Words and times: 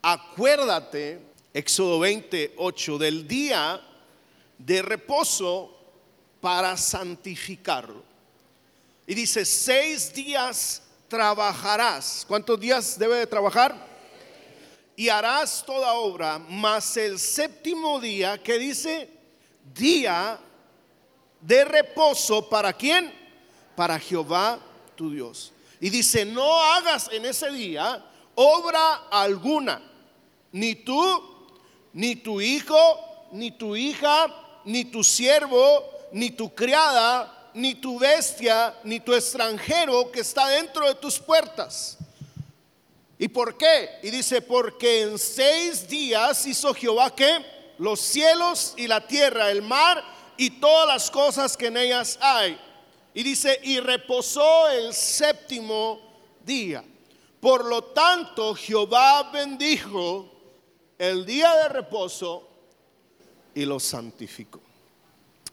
acuérdate, 0.01 1.19
Éxodo 1.53 1.99
20, 1.99 2.53
8, 2.57 2.97
del 2.97 3.27
día 3.27 3.81
de 4.57 4.81
reposo 4.81 5.77
para 6.39 6.77
santificarlo. 6.77 8.03
Y 9.07 9.15
dice, 9.15 9.45
seis 9.45 10.13
días 10.13 10.83
trabajarás. 11.07 12.23
¿Cuántos 12.27 12.59
días 12.59 12.97
debe 12.97 13.17
de 13.17 13.27
trabajar? 13.27 13.89
Y 14.95 15.09
harás 15.09 15.63
toda 15.65 15.93
obra, 15.93 16.37
más 16.37 16.95
el 16.97 17.19
séptimo 17.19 17.99
día, 17.99 18.41
que 18.41 18.59
dice, 18.59 19.09
día 19.73 20.39
de 21.41 21.65
reposo 21.65 22.47
para 22.47 22.71
quién? 22.71 23.21
para 23.75 23.99
Jehová 23.99 24.59
tu 24.95 25.11
Dios. 25.11 25.51
Y 25.79 25.89
dice, 25.89 26.25
no 26.25 26.61
hagas 26.61 27.09
en 27.11 27.25
ese 27.25 27.51
día 27.51 28.05
obra 28.35 29.07
alguna, 29.09 29.81
ni 30.51 30.75
tú, 30.75 31.49
ni 31.93 32.15
tu 32.15 32.39
hijo, 32.39 32.77
ni 33.31 33.51
tu 33.51 33.75
hija, 33.75 34.27
ni 34.65 34.85
tu 34.85 35.03
siervo, 35.03 35.83
ni 36.11 36.31
tu 36.31 36.53
criada, 36.53 37.49
ni 37.53 37.75
tu 37.75 37.99
bestia, 37.99 38.75
ni 38.83 38.99
tu 38.99 39.13
extranjero 39.13 40.11
que 40.11 40.21
está 40.21 40.47
dentro 40.47 40.87
de 40.87 40.95
tus 40.95 41.19
puertas. 41.19 41.97
¿Y 43.17 43.27
por 43.27 43.57
qué? 43.57 43.99
Y 44.03 44.09
dice, 44.09 44.41
porque 44.41 45.01
en 45.01 45.19
seis 45.19 45.87
días 45.87 46.45
hizo 46.47 46.73
Jehová 46.73 47.15
que 47.15 47.45
los 47.77 47.99
cielos 47.99 48.73
y 48.77 48.87
la 48.87 49.05
tierra, 49.05 49.51
el 49.51 49.61
mar 49.61 50.03
y 50.37 50.59
todas 50.59 50.87
las 50.87 51.11
cosas 51.11 51.55
que 51.55 51.67
en 51.67 51.77
ellas 51.77 52.17
hay 52.21 52.59
y 53.13 53.23
dice, 53.23 53.59
y 53.63 53.79
reposó 53.79 54.69
el 54.69 54.93
séptimo 54.93 55.99
día. 56.45 56.83
Por 57.39 57.65
lo 57.65 57.83
tanto, 57.85 58.55
Jehová 58.55 59.31
bendijo 59.31 60.29
el 60.97 61.25
día 61.25 61.53
de 61.55 61.69
reposo 61.69 62.47
y 63.53 63.65
lo 63.65 63.79
santificó. 63.79 64.61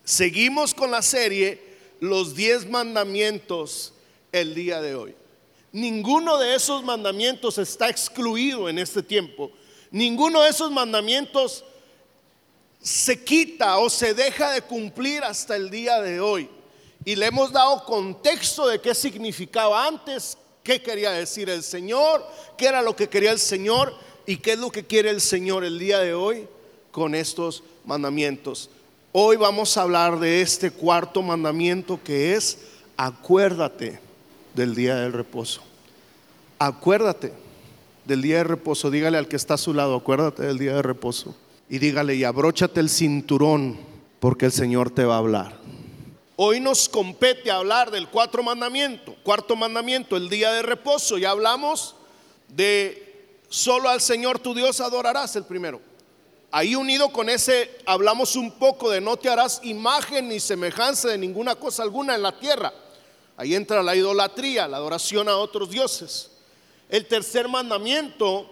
Seguimos 0.04 0.72
con 0.72 0.90
la 0.90 1.02
serie 1.02 1.66
Los 2.00 2.36
diez 2.36 2.68
mandamientos 2.68 3.92
el 4.30 4.54
día 4.54 4.80
de 4.80 4.94
hoy. 4.94 5.14
Ninguno 5.72 6.38
de 6.38 6.54
esos 6.54 6.84
mandamientos 6.84 7.58
está 7.58 7.88
excluido 7.88 8.68
en 8.68 8.78
este 8.78 9.02
tiempo. 9.02 9.50
Ninguno 9.90 10.42
de 10.42 10.50
esos 10.50 10.70
mandamientos 10.70 11.64
se 12.80 13.24
quita 13.24 13.78
o 13.78 13.90
se 13.90 14.14
deja 14.14 14.52
de 14.52 14.62
cumplir 14.62 15.24
hasta 15.24 15.56
el 15.56 15.70
día 15.70 16.00
de 16.00 16.20
hoy 16.20 16.48
y 17.04 17.16
le 17.16 17.26
hemos 17.26 17.52
dado 17.52 17.84
contexto 17.84 18.66
de 18.68 18.80
qué 18.80 18.94
significaba 18.94 19.86
antes, 19.86 20.36
qué 20.62 20.82
quería 20.82 21.12
decir 21.12 21.48
el 21.48 21.62
Señor, 21.62 22.24
qué 22.56 22.66
era 22.66 22.82
lo 22.82 22.94
que 22.94 23.08
quería 23.08 23.32
el 23.32 23.38
Señor 23.38 23.94
y 24.26 24.36
qué 24.36 24.52
es 24.52 24.58
lo 24.58 24.70
que 24.70 24.86
quiere 24.86 25.10
el 25.10 25.20
Señor 25.20 25.64
el 25.64 25.78
día 25.78 25.98
de 26.00 26.14
hoy 26.14 26.46
con 26.90 27.14
estos 27.14 27.62
mandamientos. 27.84 28.70
Hoy 29.12 29.36
vamos 29.36 29.76
a 29.76 29.82
hablar 29.82 30.18
de 30.18 30.42
este 30.42 30.70
cuarto 30.70 31.22
mandamiento 31.22 31.98
que 32.02 32.34
es 32.34 32.58
acuérdate 32.96 34.00
del 34.54 34.74
día 34.74 34.96
del 34.96 35.12
reposo. 35.12 35.62
Acuérdate 36.58 37.32
del 38.04 38.20
día 38.20 38.38
de 38.38 38.44
reposo. 38.44 38.90
Dígale 38.90 39.16
al 39.16 39.28
que 39.28 39.36
está 39.36 39.54
a 39.54 39.58
su 39.58 39.72
lado, 39.72 39.94
acuérdate 39.96 40.42
del 40.42 40.58
día 40.58 40.74
de 40.74 40.82
reposo. 40.82 41.34
Y 41.70 41.78
dígale, 41.78 42.16
y 42.16 42.24
abróchate 42.24 42.80
el 42.80 42.90
cinturón 42.90 43.78
porque 44.20 44.46
el 44.46 44.52
Señor 44.52 44.90
te 44.90 45.04
va 45.04 45.14
a 45.14 45.18
hablar. 45.18 45.58
Hoy 46.40 46.60
nos 46.60 46.88
compete 46.88 47.50
hablar 47.50 47.90
del 47.90 48.06
cuarto 48.06 48.40
mandamiento. 48.44 49.16
Cuarto 49.24 49.56
mandamiento, 49.56 50.16
el 50.16 50.28
día 50.28 50.52
de 50.52 50.62
reposo. 50.62 51.18
Ya 51.18 51.30
hablamos 51.30 51.96
de 52.46 53.26
solo 53.48 53.88
al 53.88 54.00
Señor 54.00 54.38
tu 54.38 54.54
Dios 54.54 54.80
adorarás, 54.80 55.34
el 55.34 55.42
primero. 55.42 55.80
Ahí 56.52 56.76
unido 56.76 57.08
con 57.08 57.28
ese 57.28 57.80
hablamos 57.86 58.36
un 58.36 58.52
poco 58.52 58.88
de 58.88 59.00
no 59.00 59.16
te 59.16 59.28
harás 59.28 59.58
imagen 59.64 60.28
ni 60.28 60.38
semejanza 60.38 61.08
de 61.08 61.18
ninguna 61.18 61.56
cosa 61.56 61.82
alguna 61.82 62.14
en 62.14 62.22
la 62.22 62.38
tierra. 62.38 62.72
Ahí 63.36 63.56
entra 63.56 63.82
la 63.82 63.96
idolatría, 63.96 64.68
la 64.68 64.76
adoración 64.76 65.28
a 65.28 65.36
otros 65.38 65.70
dioses. 65.70 66.30
El 66.88 67.08
tercer 67.08 67.48
mandamiento 67.48 68.48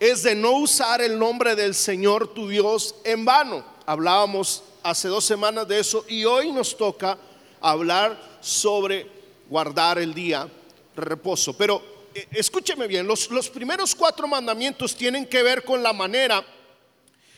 es 0.00 0.24
de 0.24 0.34
no 0.34 0.54
usar 0.54 1.00
el 1.00 1.16
nombre 1.16 1.54
del 1.54 1.76
Señor 1.76 2.34
tu 2.34 2.48
Dios 2.48 2.96
en 3.04 3.24
vano. 3.24 3.64
Hablábamos 3.86 4.64
hace 4.82 5.08
dos 5.08 5.24
semanas 5.24 5.66
de 5.68 5.80
eso 5.80 6.04
y 6.08 6.24
hoy 6.24 6.52
nos 6.52 6.76
toca 6.76 7.18
hablar 7.60 8.20
sobre 8.40 9.06
guardar 9.48 9.98
el 9.98 10.14
día 10.14 10.48
de 10.96 11.02
reposo. 11.02 11.56
Pero 11.56 11.82
eh, 12.14 12.26
escúcheme 12.32 12.86
bien, 12.86 13.06
los, 13.06 13.30
los 13.30 13.48
primeros 13.48 13.94
cuatro 13.94 14.26
mandamientos 14.26 14.96
tienen 14.96 15.26
que 15.26 15.42
ver 15.42 15.64
con 15.64 15.82
la 15.82 15.92
manera 15.92 16.44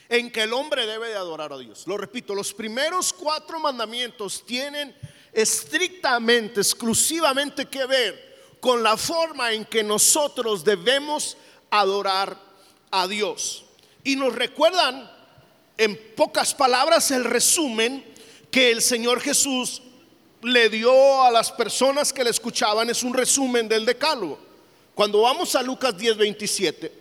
en 0.09 0.31
que 0.31 0.43
el 0.43 0.53
hombre 0.53 0.87
debe 0.87 1.09
de 1.09 1.17
adorar 1.17 1.53
a 1.53 1.59
Dios. 1.59 1.87
Lo 1.87 1.97
repito, 1.97 2.35
los 2.35 2.53
primeros 2.53 3.13
cuatro 3.13 3.59
mandamientos 3.59 4.45
tienen 4.47 4.95
estrictamente, 5.33 6.61
exclusivamente 6.61 7.67
que 7.67 7.87
ver 7.87 8.35
con 8.61 8.83
la 8.83 8.97
forma 8.97 9.53
en 9.53 9.65
que 9.65 9.83
nosotros 9.83 10.65
debemos 10.65 11.37
adorar 11.71 12.39
a 12.91 13.07
Dios. 13.09 13.65
Y 14.05 14.17
nos 14.17 14.35
recuerdan 14.35 15.11
en 15.77 15.99
pocas 16.15 16.55
palabras 16.55 17.11
el 17.11 17.25
resumen 17.25 18.05
que 18.51 18.71
el 18.71 18.83
Señor 18.83 19.21
Jesús 19.21 19.83
le 20.43 20.69
dio 20.69 21.23
a 21.23 21.31
las 21.31 21.51
personas 21.51 22.13
que 22.13 22.23
le 22.23 22.31
escuchaban 22.31 22.91
es 22.91 23.03
un 23.03 23.15
resumen 23.15 23.69
del 23.69 23.85
decálogo. 23.85 24.39
Cuando 24.95 25.23
vamos 25.23 25.55
a 25.57 25.63
Lucas 25.63 25.97
10:27, 25.97 26.93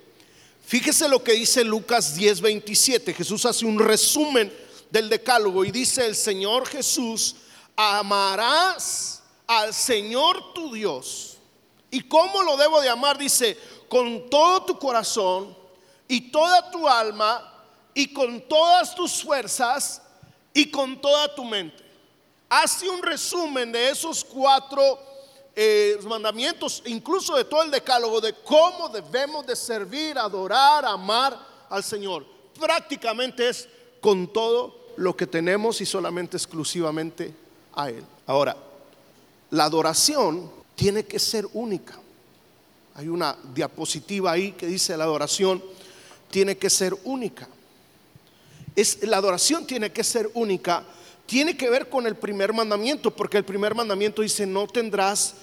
fíjese 0.66 1.08
lo 1.08 1.24
que 1.24 1.34
dice 1.34 1.64
Lucas 1.64 2.16
10:27. 2.18 3.14
Jesús 3.14 3.46
hace 3.46 3.66
un 3.66 3.78
resumen 3.78 4.52
del 4.90 5.10
decálogo 5.10 5.64
y 5.66 5.72
dice 5.72 6.06
el 6.06 6.16
Señor 6.16 6.66
Jesús, 6.68 7.36
amarás 7.76 9.22
al 9.46 9.74
Señor 9.74 10.54
tu 10.54 10.74
Dios. 10.74 11.38
¿Y 11.92 12.02
cómo 12.02 12.42
lo 12.42 12.58
debo 12.58 12.82
de 12.82 12.90
amar? 12.90 13.18
Dice, 13.18 13.58
con 13.88 14.30
todo 14.30 14.64
tu 14.64 14.80
corazón 14.80 15.56
y 16.08 16.32
toda 16.32 16.72
tu 16.72 16.88
alma 16.88 17.53
y 17.94 18.12
con 18.14 18.42
todas 18.42 18.96
tus 18.96 19.24
fuerzas 19.24 20.02
y 20.54 20.70
con 20.70 21.00
toda 21.00 21.34
tu 21.34 21.44
mente. 21.44 21.84
Hace 22.50 22.90
un 22.90 23.02
resumen 23.02 23.72
de 23.72 23.90
esos 23.90 24.24
cuatro 24.24 25.00
eh, 25.56 25.98
mandamientos, 26.08 26.84
incluso 26.86 27.36
de 27.36 27.46
todo 27.46 27.64
el 27.64 27.72
decálogo, 27.72 28.22
de 28.22 28.34
cómo 28.34 28.90
debemos 28.90 29.46
de 29.46 29.56
servir, 29.56 30.18
adorar, 30.18 30.86
amar 30.86 31.40
al 31.70 31.84
Señor. 31.84 32.26
Prácticamente 32.60 33.50
es 33.50 33.68
con 34.02 34.32
todo 34.32 34.94
lo 34.98 35.16
que 35.16 35.26
tenemos 35.26 35.82
y 35.82 35.86
solamente 35.86 36.38
exclusivamente 36.38 37.34
a 37.74 37.90
Él. 37.90 38.04
Ahora, 38.28 38.56
la 39.50 39.66
adoración 39.66 40.52
tiene 40.76 41.06
que 41.06 41.20
ser 41.20 41.48
única. 41.54 42.00
Hay 42.96 43.08
una 43.08 43.36
diapositiva 43.56 44.32
ahí 44.32 44.52
que 44.52 44.68
dice 44.68 44.96
la 44.96 45.06
adoración 45.06 45.64
tiene 46.30 46.58
que 46.58 46.70
ser 46.70 46.96
única 47.04 47.48
es, 48.76 49.04
la 49.04 49.18
adoración 49.18 49.66
tiene 49.66 49.92
que 49.92 50.04
ser 50.04 50.30
única, 50.34 50.84
tiene 51.26 51.56
que 51.56 51.70
ver 51.70 51.90
con 51.90 52.08
el 52.08 52.16
primer 52.16 52.54
mandamiento, 52.54 53.12
porque 53.12 53.38
el 53.38 53.46
primer 53.46 53.76
mandamiento 53.76 54.22
dice, 54.22 54.46
no 54.46 54.68
tendrás 54.68 55.36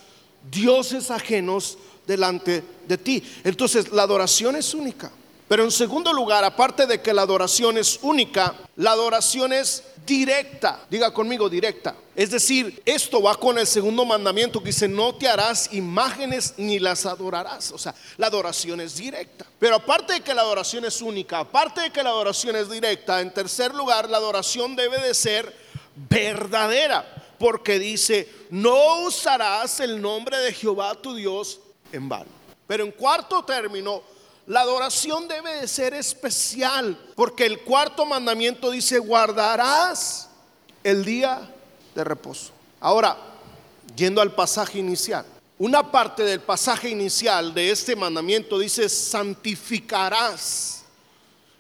dioses 0.50 1.10
ajenos 1.10 1.78
delante 2.06 2.62
de 2.86 2.98
ti. 2.98 3.22
Entonces, 3.44 3.92
la 3.92 4.02
adoración 4.02 4.56
es 4.56 4.74
única. 4.74 5.10
Pero 5.50 5.64
en 5.64 5.72
segundo 5.72 6.12
lugar, 6.12 6.44
aparte 6.44 6.86
de 6.86 7.02
que 7.02 7.12
la 7.12 7.22
adoración 7.22 7.76
es 7.76 7.98
única, 8.02 8.54
la 8.76 8.92
adoración 8.92 9.52
es 9.52 9.82
directa. 10.06 10.86
Diga 10.88 11.12
conmigo, 11.12 11.48
directa. 11.48 11.96
Es 12.14 12.30
decir, 12.30 12.80
esto 12.86 13.20
va 13.20 13.34
con 13.34 13.58
el 13.58 13.66
segundo 13.66 14.04
mandamiento 14.04 14.60
que 14.60 14.66
dice, 14.66 14.86
no 14.86 15.12
te 15.16 15.26
harás 15.26 15.72
imágenes 15.72 16.54
ni 16.56 16.78
las 16.78 17.04
adorarás. 17.04 17.72
O 17.72 17.78
sea, 17.78 17.96
la 18.16 18.28
adoración 18.28 18.80
es 18.80 18.94
directa. 18.94 19.44
Pero 19.58 19.74
aparte 19.74 20.12
de 20.12 20.20
que 20.20 20.34
la 20.34 20.42
adoración 20.42 20.84
es 20.84 21.02
única, 21.02 21.40
aparte 21.40 21.80
de 21.80 21.90
que 21.90 22.04
la 22.04 22.10
adoración 22.10 22.54
es 22.54 22.70
directa, 22.70 23.20
en 23.20 23.34
tercer 23.34 23.74
lugar, 23.74 24.08
la 24.08 24.18
adoración 24.18 24.76
debe 24.76 25.00
de 25.00 25.14
ser 25.14 25.52
verdadera. 25.96 27.04
porque 27.40 27.80
dice, 27.80 28.28
no 28.50 29.00
usarás 29.00 29.80
el 29.80 30.00
nombre 30.00 30.38
de 30.38 30.52
Jehová 30.52 30.94
tu 30.94 31.12
Dios 31.16 31.58
en 31.90 32.08
vano. 32.08 32.30
Pero 32.68 32.84
en 32.84 32.92
cuarto 32.92 33.42
término, 33.44 34.02
la 34.46 34.60
adoración 34.62 35.28
debe 35.28 35.60
de 35.60 35.68
ser 35.68 35.94
especial, 35.94 36.98
porque 37.14 37.46
el 37.46 37.60
cuarto 37.60 38.04
mandamiento 38.06 38.70
dice, 38.70 38.98
guardarás 38.98 40.28
el 40.82 41.04
día 41.04 41.48
de 41.94 42.04
reposo. 42.04 42.52
Ahora, 42.80 43.16
yendo 43.94 44.20
al 44.20 44.34
pasaje 44.34 44.78
inicial, 44.78 45.24
una 45.58 45.90
parte 45.90 46.22
del 46.22 46.40
pasaje 46.40 46.88
inicial 46.88 47.52
de 47.52 47.70
este 47.70 47.94
mandamiento 47.94 48.58
dice, 48.58 48.88
santificarás 48.88 50.84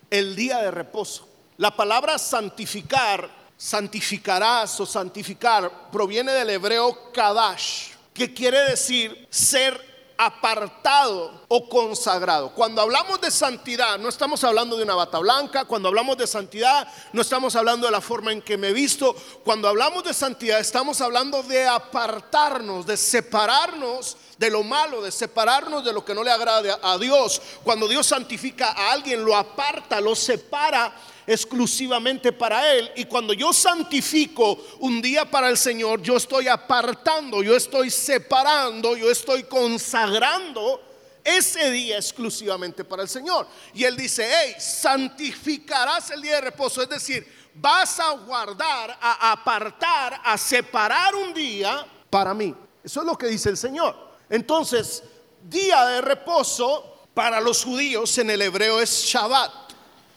el 0.08 0.34
día 0.34 0.58
de 0.58 0.70
reposo. 0.70 1.28
La 1.58 1.76
palabra 1.76 2.18
santificar, 2.18 3.30
santificarás 3.56 4.80
o 4.80 4.86
santificar, 4.86 5.90
proviene 5.92 6.32
del 6.32 6.48
hebreo 6.48 7.12
kadash, 7.12 7.90
que 8.14 8.32
quiere 8.32 8.60
decir 8.60 9.28
ser 9.30 9.89
apartado 10.22 11.32
o 11.48 11.66
consagrado. 11.66 12.50
Cuando 12.50 12.82
hablamos 12.82 13.22
de 13.22 13.30
santidad, 13.30 13.98
no 13.98 14.10
estamos 14.10 14.44
hablando 14.44 14.76
de 14.76 14.82
una 14.82 14.94
bata 14.94 15.18
blanca, 15.18 15.64
cuando 15.64 15.88
hablamos 15.88 16.18
de 16.18 16.26
santidad, 16.26 16.86
no 17.14 17.22
estamos 17.22 17.56
hablando 17.56 17.86
de 17.86 17.92
la 17.92 18.02
forma 18.02 18.30
en 18.30 18.42
que 18.42 18.58
me 18.58 18.68
he 18.68 18.72
visto, 18.74 19.16
cuando 19.42 19.66
hablamos 19.66 20.04
de 20.04 20.12
santidad, 20.12 20.60
estamos 20.60 21.00
hablando 21.00 21.42
de 21.42 21.66
apartarnos, 21.66 22.84
de 22.84 22.98
separarnos 22.98 24.18
de 24.36 24.50
lo 24.50 24.62
malo, 24.62 25.00
de 25.00 25.10
separarnos 25.10 25.82
de 25.86 25.94
lo 25.94 26.04
que 26.04 26.14
no 26.14 26.22
le 26.22 26.30
agrada 26.30 26.78
a 26.82 26.98
Dios. 26.98 27.40
Cuando 27.64 27.88
Dios 27.88 28.06
santifica 28.06 28.72
a 28.72 28.92
alguien, 28.92 29.24
lo 29.24 29.34
aparta, 29.34 30.02
lo 30.02 30.14
separa 30.14 30.92
exclusivamente 31.32 32.32
para 32.32 32.72
Él. 32.74 32.90
Y 32.96 33.04
cuando 33.04 33.32
yo 33.32 33.52
santifico 33.52 34.58
un 34.80 35.00
día 35.00 35.24
para 35.30 35.48
el 35.48 35.56
Señor, 35.56 36.02
yo 36.02 36.16
estoy 36.16 36.48
apartando, 36.48 37.42
yo 37.42 37.54
estoy 37.54 37.88
separando, 37.90 38.96
yo 38.96 39.08
estoy 39.10 39.44
consagrando 39.44 40.82
ese 41.22 41.70
día 41.70 41.96
exclusivamente 41.98 42.84
para 42.84 43.02
el 43.02 43.08
Señor. 43.08 43.46
Y 43.72 43.84
Él 43.84 43.96
dice, 43.96 44.28
hey, 44.28 44.56
santificarás 44.58 46.10
el 46.10 46.20
día 46.20 46.36
de 46.36 46.40
reposo. 46.40 46.82
Es 46.82 46.88
decir, 46.88 47.24
vas 47.54 48.00
a 48.00 48.10
guardar, 48.10 48.98
a 49.00 49.30
apartar, 49.30 50.20
a 50.24 50.36
separar 50.36 51.14
un 51.14 51.32
día 51.32 51.86
para 52.10 52.34
mí. 52.34 52.52
Eso 52.82 53.00
es 53.00 53.06
lo 53.06 53.16
que 53.16 53.28
dice 53.28 53.50
el 53.50 53.56
Señor. 53.56 53.94
Entonces, 54.28 55.04
día 55.44 55.84
de 55.86 56.00
reposo 56.00 57.06
para 57.14 57.40
los 57.40 57.64
judíos 57.64 58.18
en 58.18 58.30
el 58.30 58.42
hebreo 58.42 58.80
es 58.80 59.04
Shabbat. 59.04 59.69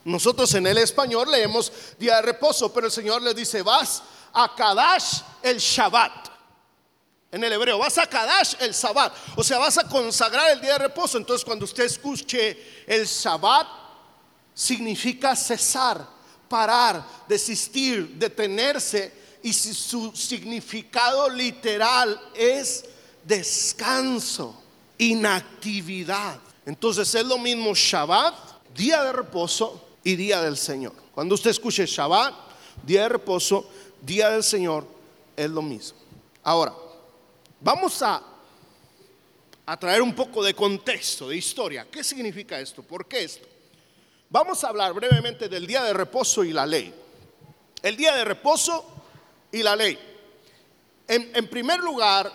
Nosotros 0.05 0.53
en 0.55 0.67
el 0.67 0.77
español 0.77 1.31
leemos 1.31 1.71
día 1.97 2.17
de 2.17 2.23
reposo, 2.23 2.73
pero 2.73 2.88
el 2.88 2.91
Señor 2.91 3.21
le 3.21 3.33
dice, 3.33 3.61
vas 3.61 4.03
a 4.33 4.53
Kadash 4.53 5.21
el 5.41 5.57
Shabbat. 5.57 6.29
En 7.31 7.44
el 7.44 7.53
hebreo, 7.53 7.77
vas 7.77 7.97
a 7.97 8.05
Kadash 8.05 8.55
el 8.59 8.73
Shabbat. 8.73 9.13
O 9.35 9.44
sea, 9.44 9.57
vas 9.57 9.77
a 9.77 9.88
consagrar 9.88 10.51
el 10.51 10.61
día 10.61 10.73
de 10.73 10.79
reposo. 10.79 11.17
Entonces, 11.17 11.45
cuando 11.45 11.65
usted 11.65 11.85
escuche 11.85 12.83
el 12.85 13.05
Shabbat, 13.05 13.67
significa 14.53 15.35
cesar, 15.35 16.05
parar, 16.47 17.03
desistir, 17.27 18.09
detenerse. 18.15 19.23
Y 19.41 19.51
si 19.53 19.73
su 19.73 20.15
significado 20.15 21.29
literal 21.29 22.19
es 22.35 22.85
descanso, 23.23 24.61
inactividad. 24.97 26.39
Entonces 26.65 27.13
es 27.15 27.25
lo 27.25 27.38
mismo 27.38 27.73
Shabbat, 27.73 28.35
día 28.73 29.03
de 29.03 29.11
reposo, 29.11 29.93
y 30.03 30.15
día 30.15 30.41
del 30.41 30.57
Señor. 30.57 30.94
Cuando 31.13 31.35
usted 31.35 31.51
escuche 31.51 31.85
Shabbat, 31.85 32.33
día 32.83 33.03
de 33.03 33.09
reposo, 33.09 33.69
día 34.01 34.29
del 34.29 34.44
Señor, 34.44 34.85
es 35.35 35.50
lo 35.50 35.61
mismo. 35.61 35.97
Ahora, 36.44 36.73
vamos 37.61 38.01
a, 38.01 38.21
traer 39.79 40.01
un 40.01 40.13
poco 40.13 40.44
de 40.44 40.53
contexto, 40.53 41.29
de 41.29 41.38
historia. 41.38 41.88
¿Qué 41.89 42.03
significa 42.03 42.59
esto? 42.59 42.83
¿Por 42.83 43.07
qué 43.07 43.23
esto? 43.23 43.47
Vamos 44.29 44.63
a 44.63 44.69
hablar 44.69 44.94
brevemente 44.94 45.47
del 45.47 45.65
día 45.65 45.83
de 45.83 45.94
reposo 45.94 46.44
y 46.44 46.51
la 46.51 46.65
ley. 46.65 46.94
El 47.81 47.95
día 47.95 48.15
de 48.15 48.25
reposo 48.25 48.85
y 49.51 49.63
la 49.63 49.75
ley. 49.75 49.97
En, 51.07 51.47
primer 51.47 51.79
lugar, 51.79 52.31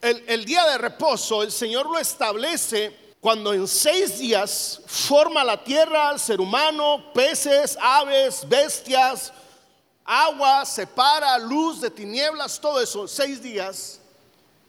el 0.00 0.44
día 0.44 0.64
de 0.66 0.78
reposo, 0.78 1.42
el 1.42 1.52
Señor 1.52 1.86
lo 1.86 1.98
establece 1.98 3.03
cuando 3.24 3.54
en 3.54 3.66
seis 3.66 4.18
días 4.18 4.82
forma 4.86 5.42
la 5.42 5.64
tierra, 5.64 6.18
ser 6.18 6.42
humano, 6.42 7.10
peces, 7.14 7.74
aves, 7.80 8.46
bestias, 8.46 9.32
agua, 10.04 10.66
separa, 10.66 11.38
luz 11.38 11.80
de 11.80 11.88
tinieblas, 11.88 12.60
todo 12.60 12.82
eso, 12.82 13.08
seis 13.08 13.42
días, 13.42 13.98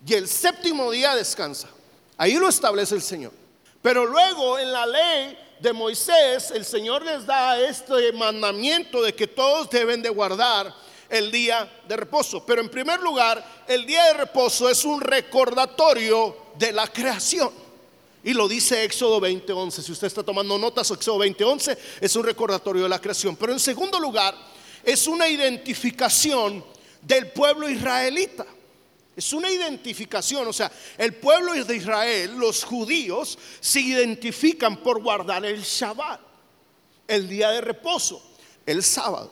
y 0.07 0.13
el 0.13 0.29
séptimo 0.29 0.89
día 0.89 1.13
descansa. 1.15 1.67
Ahí 2.15 2.35
lo 2.35 2.47
establece 2.47 2.95
el 2.95 3.01
Señor. 3.01 3.33
Pero 3.81 4.05
luego 4.05 4.57
en 4.57 4.71
la 4.71 4.85
ley 4.85 5.37
de 5.59 5.73
Moisés, 5.73 6.51
el 6.51 6.63
Señor 6.63 7.03
les 7.03 7.25
da 7.25 7.59
este 7.59 8.13
mandamiento 8.13 9.01
de 9.01 9.13
que 9.13 9.27
todos 9.27 9.69
deben 9.69 10.01
de 10.01 10.07
guardar 10.07 10.73
el 11.09 11.29
día 11.29 11.69
de 11.89 11.97
reposo. 11.97 12.45
Pero 12.45 12.61
en 12.61 12.69
primer 12.69 13.01
lugar, 13.01 13.65
el 13.67 13.85
día 13.85 14.05
de 14.05 14.13
reposo 14.13 14.69
es 14.69 14.85
un 14.85 15.01
recordatorio 15.01 16.37
de 16.57 16.71
la 16.71 16.87
creación. 16.87 17.64
Y 18.25 18.33
lo 18.33 18.47
dice 18.47 18.83
Éxodo 18.83 19.21
20:11. 19.21 19.83
Si 19.83 19.91
usted 19.91 20.07
está 20.07 20.23
tomando 20.23 20.57
notas, 20.57 20.89
Éxodo 20.89 21.19
20:11 21.19 21.77
es 22.01 22.15
un 22.15 22.23
recordatorio 22.23 22.81
de 22.81 22.89
la 22.89 22.99
creación. 22.99 23.35
Pero 23.35 23.53
en 23.53 23.59
segundo 23.59 23.99
lugar, 23.99 24.35
es 24.83 25.05
una 25.05 25.29
identificación 25.29 26.65
del 27.03 27.31
pueblo 27.31 27.69
israelita. 27.69 28.47
Es 29.15 29.31
una 29.31 29.51
identificación, 29.51 30.47
o 30.47 30.51
sea, 30.51 30.71
el 30.97 31.13
pueblo 31.13 31.53
de 31.53 31.75
Israel, 31.75 32.35
los 32.35 32.63
judíos, 32.63 33.37
se 33.61 33.79
identifican 33.79 34.77
por 34.77 35.01
guardar 35.03 35.45
el 35.45 35.61
Shabbat, 35.61 36.19
el 37.07 37.29
día 37.29 37.51
de 37.51 37.61
reposo, 37.61 38.21
el 38.65 38.81
sábado. 38.81 39.31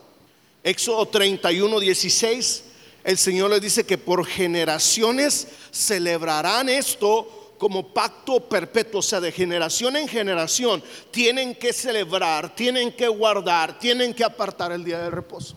Éxodo 0.64 1.08
31, 1.08 1.80
16, 1.80 2.64
el 3.04 3.18
Señor 3.18 3.50
les 3.50 3.62
dice 3.62 3.86
que 3.86 3.98
por 3.98 4.24
generaciones 4.26 5.48
celebrarán 5.72 6.70
esto 6.70 7.43
como 7.64 7.94
pacto 7.94 8.42
perpetuo, 8.42 9.00
o 9.00 9.02
sea, 9.02 9.22
de 9.22 9.32
generación 9.32 9.96
en 9.96 10.06
generación, 10.06 10.84
tienen 11.12 11.56
que 11.56 11.72
celebrar, 11.72 12.54
tienen 12.54 12.92
que 12.92 13.08
guardar, 13.08 13.80
tienen 13.80 14.14
que 14.14 14.26
apartar 14.26 14.74
el 14.74 14.84
día 14.84 15.00
de 15.00 15.10
reposo. 15.10 15.56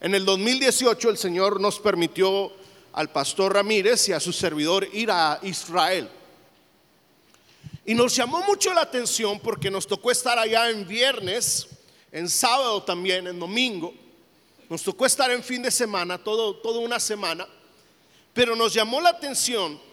En 0.00 0.14
el 0.14 0.24
2018 0.24 1.10
el 1.10 1.18
Señor 1.18 1.60
nos 1.60 1.80
permitió 1.80 2.52
al 2.92 3.10
pastor 3.10 3.54
Ramírez 3.54 4.10
y 4.10 4.12
a 4.12 4.20
su 4.20 4.32
servidor 4.32 4.86
ir 4.92 5.10
a 5.10 5.40
Israel. 5.42 6.08
Y 7.84 7.94
nos 7.94 8.14
llamó 8.14 8.40
mucho 8.44 8.72
la 8.72 8.82
atención 8.82 9.40
porque 9.40 9.72
nos 9.72 9.88
tocó 9.88 10.12
estar 10.12 10.38
allá 10.38 10.70
en 10.70 10.86
viernes, 10.86 11.66
en 12.12 12.28
sábado 12.28 12.80
también, 12.84 13.26
en 13.26 13.40
domingo. 13.40 13.92
Nos 14.68 14.84
tocó 14.84 15.04
estar 15.04 15.32
en 15.32 15.42
fin 15.42 15.62
de 15.62 15.72
semana, 15.72 16.16
todo, 16.16 16.54
toda 16.58 16.78
una 16.78 17.00
semana. 17.00 17.48
Pero 18.32 18.54
nos 18.54 18.72
llamó 18.72 19.00
la 19.00 19.08
atención 19.08 19.90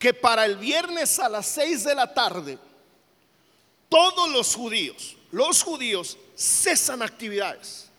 que 0.00 0.14
para 0.14 0.46
el 0.46 0.56
viernes 0.56 1.18
a 1.18 1.28
las 1.28 1.46
seis 1.46 1.84
de 1.84 1.94
la 1.94 2.14
tarde, 2.14 2.58
todos 3.90 4.30
los 4.30 4.54
judíos, 4.54 5.14
los 5.30 5.62
judíos 5.62 6.16
cesan 6.34 7.02
actividades. 7.02 7.90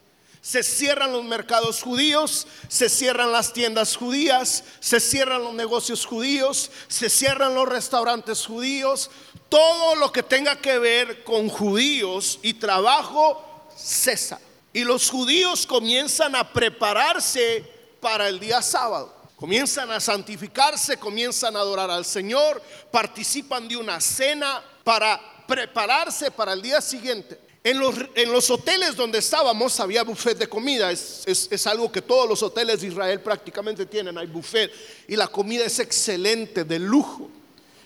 Se 0.41 0.63
cierran 0.63 1.11
los 1.11 1.23
mercados 1.23 1.83
judíos, 1.83 2.47
se 2.67 2.89
cierran 2.89 3.31
las 3.31 3.53
tiendas 3.53 3.95
judías, 3.95 4.63
se 4.79 4.99
cierran 4.99 5.43
los 5.43 5.53
negocios 5.53 6.07
judíos, 6.07 6.71
se 6.87 7.07
cierran 7.07 7.53
los 7.53 7.69
restaurantes 7.69 8.47
judíos. 8.47 9.11
Todo 9.47 9.93
lo 9.93 10.11
que 10.11 10.23
tenga 10.23 10.55
que 10.55 10.79
ver 10.79 11.23
con 11.23 11.49
judíos 11.49 12.39
y 12.41 12.55
trabajo 12.55 13.69
cesa. 13.77 14.41
Y 14.73 14.85
los 14.85 15.11
judíos 15.11 15.67
comienzan 15.67 16.35
a 16.35 16.51
prepararse 16.51 17.63
para 18.01 18.27
el 18.27 18.39
día 18.39 18.63
sábado. 18.63 19.20
Comienzan 19.41 19.89
a 19.89 19.99
santificarse, 19.99 20.97
comienzan 20.97 21.55
a 21.55 21.61
adorar 21.61 21.89
al 21.89 22.05
Señor, 22.05 22.61
participan 22.91 23.67
de 23.67 23.75
una 23.75 23.99
cena 23.99 24.63
para 24.83 25.19
prepararse 25.47 26.29
para 26.29 26.53
el 26.53 26.61
día 26.61 26.79
siguiente. 26.79 27.39
En 27.63 27.79
los, 27.79 27.95
en 28.13 28.31
los 28.31 28.51
hoteles 28.51 28.95
donde 28.95 29.17
estábamos 29.17 29.79
había 29.79 30.03
buffet 30.03 30.37
de 30.37 30.47
comida, 30.47 30.91
es, 30.91 31.23
es, 31.25 31.65
algo 31.65 31.91
que 31.91 32.03
todos 32.03 32.29
los 32.29 32.43
hoteles 32.43 32.81
de 32.81 32.89
Israel 32.89 33.19
prácticamente 33.21 33.87
tienen, 33.87 34.15
hay 34.15 34.27
buffet 34.27 34.71
y 35.07 35.15
la 35.15 35.27
comida 35.27 35.65
es 35.65 35.79
excelente, 35.79 36.63
de 36.63 36.77
lujo. 36.77 37.27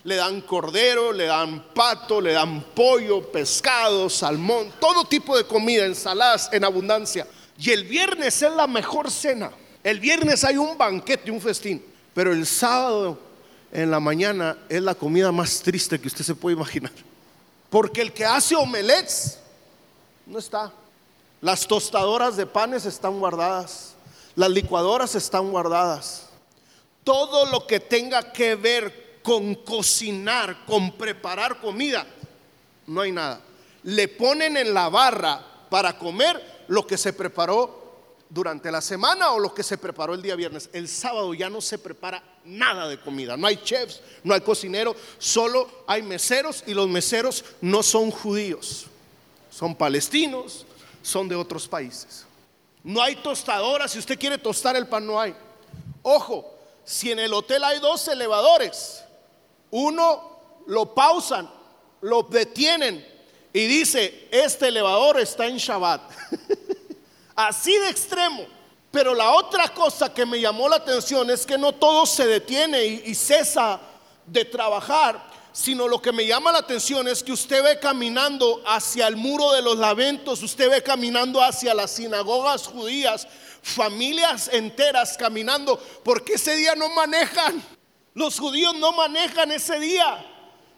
Le 0.03 0.17
dan 0.17 0.41
cordero, 0.41 1.13
le 1.13 1.27
dan 1.27 1.69
pato, 1.74 2.19
le 2.19 2.33
dan 2.33 2.65
pollo, 2.75 3.31
pescado, 3.31 4.09
salmón, 4.09 4.74
todo 4.81 5.05
tipo 5.05 5.38
de 5.38 5.45
comida, 5.45 5.85
ensaladas 5.85 6.50
en 6.51 6.65
abundancia. 6.65 7.25
Y 7.57 7.71
el 7.71 7.85
viernes 7.85 8.41
es 8.41 8.51
la 8.51 8.67
mejor 8.67 9.09
cena. 9.09 9.53
El 9.86 10.00
viernes 10.00 10.44
hay 10.44 10.58
un 10.58 10.75
banquete, 10.80 11.30
un 11.30 11.39
festín, 11.39 11.86
pero 12.15 12.34
el 12.34 12.48
sábado 12.48 13.20
en 13.72 13.92
la 13.92 14.00
mañana 14.00 14.58
es 14.68 14.82
la 14.82 14.96
comida 14.96 15.32
más 15.32 15.62
triste 15.62 16.01
que 16.01 16.08
usted 16.08 16.25
se 16.25 16.34
puede 16.34 16.56
imaginar. 16.56 16.92
Porque 17.70 18.01
el 18.01 18.12
que 18.12 18.25
hace 18.25 18.56
omelets 18.56 19.38
no 20.25 20.39
está. 20.39 20.74
Las 21.39 21.68
tostadoras 21.68 22.36
de 22.36 22.48
panes 22.48 22.88
están 22.88 23.20
guardadas. 23.20 23.94
Las 24.36 24.50
licuadoras 24.50 25.13
están 25.13 25.51
guardadas. 25.51 26.30
Todo 27.04 27.46
lo 27.51 27.68
que 27.68 27.80
tenga 27.80 28.34
que 28.34 28.56
ver 28.56 29.20
con 29.22 29.54
cocinar, 29.54 30.65
con 30.65 30.94
preparar 30.94 31.62
comida, 31.62 32.08
no 32.88 33.01
hay 33.01 33.12
nada. 33.12 33.39
Le 33.84 34.08
ponen 34.08 34.58
en 34.58 34.74
la 34.74 34.89
barra 34.89 35.46
para 35.70 35.96
comer 35.96 36.63
lo 36.70 36.88
que 36.88 36.98
se 36.98 37.13
preparó 37.13 37.85
durante 38.29 38.72
la 38.72 38.82
semana 38.82 39.32
o 39.32 39.39
lo 39.39 39.53
que 39.53 39.63
se 39.63 39.77
preparó 39.77 40.13
el 40.13 40.22
día 40.22 40.36
viernes. 40.36 40.70
El 40.74 40.88
sábado 40.88 41.34
ya 41.34 41.50
no 41.50 41.62
se 41.62 41.77
prepara 41.77 42.24
nada 42.44 42.88
de 42.88 43.00
comida. 43.00 43.38
No 43.38 43.48
hay 43.48 43.58
chefs, 43.58 44.01
no 44.24 44.34
hay 44.34 44.41
cocinero, 44.41 44.96
solo 45.17 45.70
hay 45.88 46.01
meseros 46.01 46.63
y 46.65 46.74
los 46.74 46.88
meseros 46.88 47.44
no 47.62 47.84
son 47.84 48.12
judíos. 48.12 48.88
Son 49.50 49.75
palestinos, 49.75 50.65
son 51.01 51.29
de 51.29 51.36
otros 51.36 51.67
países. 51.67 52.25
No 52.84 53.01
hay 53.01 53.15
tostadoras, 53.15 53.91
si 53.91 54.00
usted 54.00 54.20
quiere 54.20 54.38
tostar 54.38 54.75
el 54.75 54.88
pan 54.88 55.05
no 55.05 55.20
hay. 55.20 55.36
Ojo, 56.01 56.53
si 56.84 57.12
en 57.12 57.20
el 57.20 57.34
hotel 57.34 57.63
hay 57.63 57.79
dos 57.79 58.08
elevadores, 58.08 59.03
uno 59.72 60.36
lo 60.67 60.94
pausan, 60.94 61.50
lo 62.01 62.24
detienen 62.24 63.05
y 63.53 63.67
dice, 63.67 64.27
este 64.32 64.67
elevador 64.67 65.20
está 65.20 65.48
en 65.48 65.58
Shabbat. 65.58 66.01
Así 67.36 67.77
de 67.77 67.89
extremo. 67.89 68.46
Pero 68.96 69.13
la 69.13 69.32
otra 69.32 69.68
cosa 69.70 70.13
que 70.13 70.25
me 70.25 70.39
llamó 70.39 70.70
la 70.70 70.77
atención 70.77 71.30
es 71.30 71.46
que 71.46 71.58
no 71.58 71.74
todo 71.74 72.06
se 72.06 72.25
detiene 72.25 72.82
y, 72.86 73.13
cesa 73.13 73.77
de 74.25 74.46
trabajar, 74.46 75.22
sino 75.51 75.86
lo 75.86 76.01
que 76.01 76.13
me 76.13 76.25
llama 76.25 76.54
la 76.54 76.60
atención 76.60 77.06
es 77.10 77.22
que 77.22 77.34
usted 77.34 77.62
ve 77.62 77.77
caminando 77.77 78.63
hacia 78.65 79.08
el 79.08 79.18
muro 79.18 79.51
de 79.51 79.62
los 79.62 79.77
lamentos, 79.77 80.42
usted 80.44 80.70
ve 80.70 80.82
caminando 80.82 81.42
hacia 81.42 81.74
las 81.74 81.92
sinagogas 81.92 82.68
judías, 82.68 83.27
familias 83.62 84.50
enteras 84.54 85.18
caminando, 85.18 85.77
porque 86.01 86.36
ese 86.36 86.56
día 86.56 86.74
no 86.74 86.88
manejan. 86.88 87.62
Los 88.13 88.39
judíos 88.39 88.74
no 88.75 88.94
manejan 88.94 89.51
ese 89.51 89.77
día. 89.77 90.25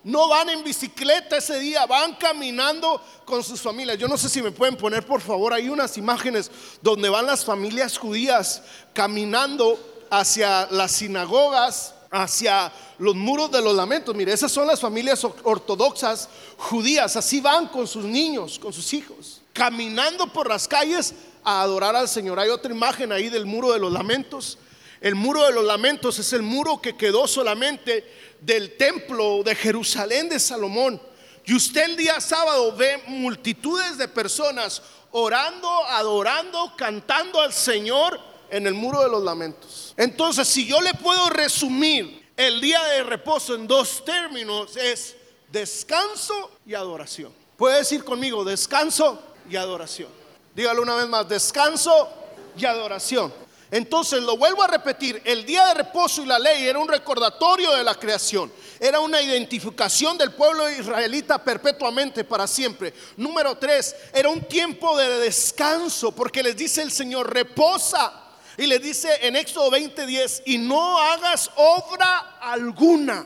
No 0.07 0.29
van 0.29 0.49
en 0.49 0.63
bicicleta 0.63 1.35
ese 1.35 1.59
día, 1.59 1.85
van 1.85 2.15
caminando 2.15 3.01
con 3.25 3.43
sus 3.43 3.59
familias. 3.59 3.97
Yo 3.97 4.07
no 4.07 4.17
sé 4.17 4.29
si 4.29 4.41
me 4.41 4.51
pueden 4.51 4.77
poner 4.77 5.05
por 5.05 5.19
favor 5.19 5.53
hay 5.53 5.67
unas 5.67 5.97
imágenes 5.97 6.49
donde 6.81 7.09
van 7.09 7.25
las 7.25 7.43
familias 7.43 7.97
judías 7.97 8.63
caminando 8.93 9.77
hacia 10.09 10.65
las 10.71 10.93
sinagogas, 10.93 11.93
hacia 12.09 12.71
los 12.99 13.15
muros 13.15 13.51
de 13.51 13.61
los 13.61 13.75
lamentos. 13.75 14.15
Mire, 14.15 14.31
esas 14.31 14.49
son 14.49 14.65
las 14.65 14.79
familias 14.79 15.25
ortodoxas 15.43 16.29
judías. 16.55 17.17
Así 17.17 17.41
van 17.41 17.67
con 17.67 17.85
sus 17.85 18.05
niños, 18.05 18.59
con 18.59 18.71
sus 18.71 18.93
hijos, 18.93 19.41
caminando 19.51 20.31
por 20.31 20.47
las 20.47 20.69
calles 20.69 21.15
a 21.43 21.63
adorar 21.63 21.97
al 21.97 22.07
Señor. 22.07 22.39
Hay 22.39 22.47
otra 22.47 22.73
imagen 22.73 23.11
ahí 23.11 23.27
del 23.27 23.45
muro 23.45 23.73
de 23.73 23.79
los 23.79 23.91
lamentos. 23.91 24.57
El 25.01 25.15
muro 25.15 25.43
de 25.43 25.51
los 25.51 25.65
lamentos 25.65 26.17
es 26.17 26.33
el 26.33 26.41
muro 26.41 26.81
que 26.81 26.95
quedó 26.95 27.27
solamente 27.27 28.26
del 28.41 28.77
templo 28.77 29.41
de 29.43 29.55
Jerusalén 29.55 30.29
de 30.29 30.39
Salomón. 30.39 31.01
Y 31.45 31.55
usted 31.55 31.85
el 31.85 31.97
día 31.97 32.19
sábado 32.19 32.75
ve 32.75 33.01
multitudes 33.07 33.97
de 33.97 34.07
personas 34.07 34.81
orando, 35.11 35.69
adorando, 35.85 36.73
cantando 36.77 37.39
al 37.39 37.53
Señor 37.53 38.19
en 38.49 38.67
el 38.67 38.73
muro 38.73 39.01
de 39.01 39.09
los 39.09 39.23
lamentos. 39.23 39.93
Entonces, 39.97 40.47
si 40.47 40.65
yo 40.65 40.81
le 40.81 40.93
puedo 40.93 41.29
resumir 41.29 42.27
el 42.35 42.61
día 42.61 42.83
de 42.83 43.03
reposo 43.03 43.55
en 43.55 43.65
dos 43.65 44.03
términos, 44.05 44.75
es 44.77 45.15
descanso 45.51 46.51
y 46.65 46.73
adoración. 46.73 47.33
Puede 47.55 47.77
decir 47.77 48.03
conmigo, 48.03 48.43
descanso 48.43 49.21
y 49.49 49.55
adoración. 49.55 50.09
Dígalo 50.55 50.81
una 50.81 50.95
vez 50.95 51.07
más, 51.07 51.27
descanso 51.27 52.09
y 52.57 52.65
adoración. 52.65 53.33
Entonces, 53.69 54.23
lo 54.23 54.37
vuelvo 54.37 54.63
a 54.63 54.67
repetir, 54.67 55.21
el 55.25 55.45
día 55.45 55.65
de 55.67 55.73
reposo 55.73 56.21
y 56.21 56.25
la 56.25 56.39
ley 56.39 56.65
era 56.65 56.79
un 56.79 56.87
recordatorio 56.87 57.73
de 57.73 57.83
la 57.83 57.95
creación, 57.95 58.51
era 58.79 59.01
una 59.01 59.21
identificación 59.21 60.17
del 60.17 60.31
pueblo 60.31 60.69
israelita 60.69 61.43
perpetuamente 61.43 62.23
para 62.23 62.47
siempre. 62.47 62.93
Número 63.17 63.57
tres, 63.57 63.95
era 64.13 64.29
un 64.29 64.41
tiempo 64.41 64.97
de 64.97 65.19
descanso, 65.19 66.13
porque 66.13 66.43
les 66.43 66.55
dice 66.55 66.81
el 66.81 66.91
Señor, 66.91 67.33
reposa. 67.33 68.23
Y 68.59 68.65
le 68.65 68.79
dice 68.79 69.09
en 69.21 69.35
Éxodo 69.35 69.69
20:10, 69.69 70.43
y 70.45 70.57
no 70.57 70.97
hagas 70.97 71.51
obra 71.57 72.37
alguna. 72.39 73.25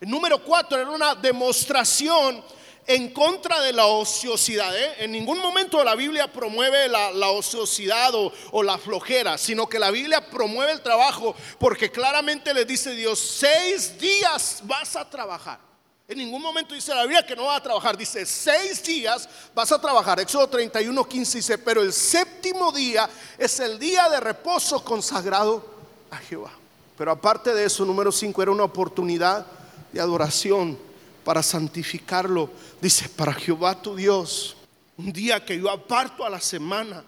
El 0.00 0.10
número 0.10 0.42
cuatro 0.42 0.80
era 0.80 0.90
una 0.90 1.14
demostración 1.14 2.42
en 2.86 3.12
contra 3.12 3.60
de 3.60 3.72
la 3.72 3.86
ociosidad. 3.86 4.76
¿eh? 4.76 4.94
En 4.98 5.12
ningún 5.12 5.38
momento 5.38 5.82
la 5.82 5.94
Biblia 5.94 6.32
promueve 6.32 6.88
la, 6.88 7.30
ociosidad 7.30 8.12
o, 8.14 8.62
la 8.62 8.78
flojera, 8.78 9.36
sino 9.38 9.68
que 9.68 9.78
la 9.78 9.90
Biblia 9.90 10.24
promueve 10.30 10.72
el 10.72 10.82
trabajo 10.82 11.34
porque 11.58 11.90
claramente 11.90 12.54
le 12.54 12.64
dice 12.64 12.92
Dios, 12.92 13.18
seis 13.18 13.98
días 13.98 14.60
vas 14.64 14.96
a 14.96 15.08
trabajar. 15.08 15.58
En 16.08 16.18
ningún 16.18 16.40
momento 16.40 16.72
dice 16.72 16.94
la 16.94 17.02
Biblia 17.02 17.26
que 17.26 17.34
no 17.34 17.46
va 17.46 17.56
a 17.56 17.62
trabajar, 17.62 17.96
dice 17.96 18.24
seis 18.24 18.82
días 18.84 19.28
vas 19.52 19.72
a 19.72 19.80
trabajar. 19.80 20.20
Éxodo 20.20 20.48
31, 20.48 21.04
15 21.04 21.38
dice, 21.38 21.58
pero 21.58 21.82
el 21.82 21.92
séptimo 21.92 22.70
día 22.70 23.10
es 23.36 23.58
el 23.58 23.78
día 23.78 24.08
de 24.08 24.20
reposo 24.20 24.84
consagrado 24.84 25.64
a 26.10 26.18
Jehová. 26.18 26.52
Pero 26.96 27.10
aparte 27.10 27.52
de 27.52 27.64
eso, 27.64 27.84
número 27.84 28.12
5 28.12 28.40
era 28.40 28.52
una 28.52 28.64
oportunidad 28.64 29.44
de 29.92 30.00
adoración 30.00 30.85
para 31.26 31.42
santificarlo. 31.42 32.48
Dice, 32.80 33.08
para 33.08 33.32
Jehová 33.32 33.82
tu 33.82 33.96
Dios, 33.96 34.56
un 34.96 35.12
día 35.12 35.44
que 35.44 35.58
yo 35.58 35.68
aparto 35.68 36.24
a 36.24 36.30
la 36.30 36.40
semana 36.40 37.02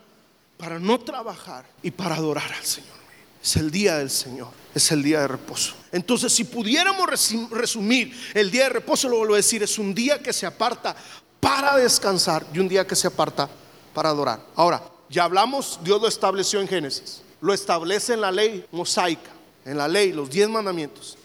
para 0.57 0.81
no 0.81 0.99
trabajar 0.99 1.65
y 1.85 1.93
para 1.93 2.17
adorar 2.17 2.53
al 2.53 2.65
Señor. 2.65 2.99
Es 3.41 3.55
el 3.55 3.71
día 3.71 3.99
del 3.99 4.11
Señor, 4.11 4.49
es 4.75 4.91
el 4.91 5.05
día 5.05 5.21
de 5.21 5.29
reposo. 5.29 5.77
Entonces, 5.93 6.33
si 6.33 6.43
pudiéramos 6.43 7.09
resumir 7.53 8.13
el 8.35 8.51
día 8.51 8.65
de 8.65 8.71
reposo, 8.71 9.09
lo 9.09 9.19
vuelvo 9.19 9.35
a 9.35 9.37
decir, 9.37 9.63
es 9.63 9.79
un 9.79 9.95
día 9.95 10.21
que 10.21 10.33
se 10.33 10.47
aparta 10.47 10.97
para 11.39 11.77
descansar 11.77 12.45
y 12.53 12.59
un 12.59 12.69
día 12.69 12.85
que 12.85 12.97
se 12.97 13.07
aparta 13.07 13.49
para 13.95 14.09
adorar. 14.09 14.45
Ahora, 14.57 14.83
ya 15.09 15.23
hablamos, 15.23 15.79
Dios 15.85 16.03
lo 16.03 16.09
estableció 16.09 16.61
en 16.61 16.67
Génesis, 16.67 17.23
lo 17.41 17.55
establece 17.55 18.15
en 18.15 18.23
la 18.23 18.33
ley 18.33 18.67
mosaica, 18.73 19.31
en 19.65 19.79
la 19.79 19.87
ley, 19.87 20.13
los 20.13 20.29
diez 20.29 20.49
mandamientos. 20.49 21.17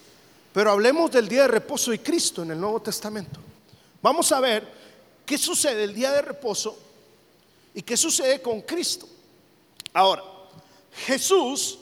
Pero 0.54 0.70
hablemos 0.70 1.10
del 1.10 1.28
día 1.28 1.42
de 1.42 1.48
reposo 1.48 1.92
y 1.92 1.98
Cristo 1.98 2.44
en 2.44 2.52
el 2.52 2.60
Nuevo 2.60 2.80
Testamento. 2.80 3.40
Vamos 4.00 4.30
a 4.30 4.38
ver 4.38 4.64
qué 5.26 5.36
sucede 5.36 5.82
el 5.82 5.92
día 5.92 6.12
de 6.12 6.22
reposo 6.22 6.78
y 7.74 7.82
qué 7.82 7.96
sucede 7.96 8.40
con 8.40 8.60
Cristo. 8.60 9.04
Ahora, 9.92 10.22
Jesús, 10.92 11.80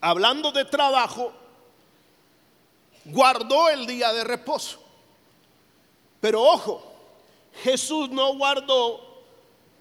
hablando 0.00 0.52
de 0.52 0.64
trabajo, 0.64 1.32
guardó 3.06 3.68
el 3.68 3.84
día 3.84 4.12
de 4.12 4.22
reposo. 4.22 4.80
Pero 6.20 6.40
ojo, 6.40 6.84
Jesús 7.64 8.10
no 8.10 8.36
guardó 8.36 9.24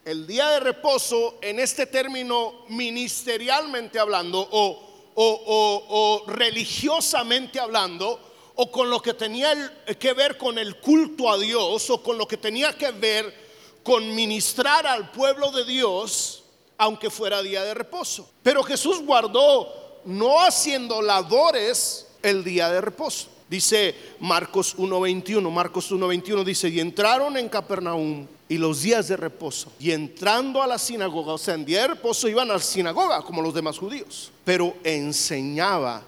el 0.06 0.26
día 0.26 0.50
de 0.50 0.60
reposo 0.60 1.38
en 1.40 1.60
este 1.60 1.86
término 1.86 2.66
ministerialmente 2.68 4.00
hablando 4.00 4.50
o 4.52 4.91
o, 5.16 6.24
religiosamente 6.28 7.60
hablando, 7.60 8.20
o 8.56 8.72
con 8.72 8.90
lo 8.90 9.02
que 9.02 9.14
tenía 9.14 9.84
que 10.00 10.14
ver 10.14 10.38
con 10.38 10.58
el 10.58 10.78
culto 10.78 11.30
a 11.30 11.38
Dios, 11.38 11.90
o 11.90 12.02
con 12.04 12.18
lo 12.18 12.28
que 12.28 12.38
tenía 12.38 12.78
que 12.78 12.92
ver 12.92 13.52
con 13.84 14.14
ministrar 14.14 14.86
al 14.86 15.12
pueblo 15.12 15.52
de 15.52 15.66
Dios, 15.66 16.44
aunque 16.78 17.10
fuera 17.10 17.42
día 17.42 17.64
de 17.64 17.74
reposo. 17.74 18.30
Pero 18.44 18.64
Jesús 18.64 19.02
guardó 19.02 20.02
no 20.06 20.42
haciendo 20.42 21.02
labores 21.02 22.08
el 22.22 22.44
día 22.44 22.70
de 22.70 22.82
reposo. 22.82 23.28
Dice 23.50 23.96
Marcos 24.20 24.78
1.21, 24.78 25.52
Marcos 25.52 25.92
1.21 25.92 26.44
dice, 26.44 26.70
y 26.70 26.80
entraron 26.80 27.36
en 27.36 27.50
Capernaum 27.50 28.26
y 28.52 28.58
los 28.58 28.82
días 28.82 29.08
de 29.08 29.16
reposo. 29.16 29.72
Y 29.80 29.92
entrando 29.92 30.62
a 30.62 30.68
la 30.68 30.78
sinagoga, 30.78 31.32
o 31.32 31.38
sea, 31.38 31.54
en 31.54 31.64
día 31.64 31.84
de 31.84 31.88
reposo 31.88 32.28
iban 32.28 32.52
a 32.52 32.56
la 32.56 32.60
sinagoga 32.60 33.22
como 33.22 33.42
los 33.42 33.54
demás 33.54 33.80
judíos, 33.80 34.30
pero 34.44 34.76
enseñaba 34.84 36.04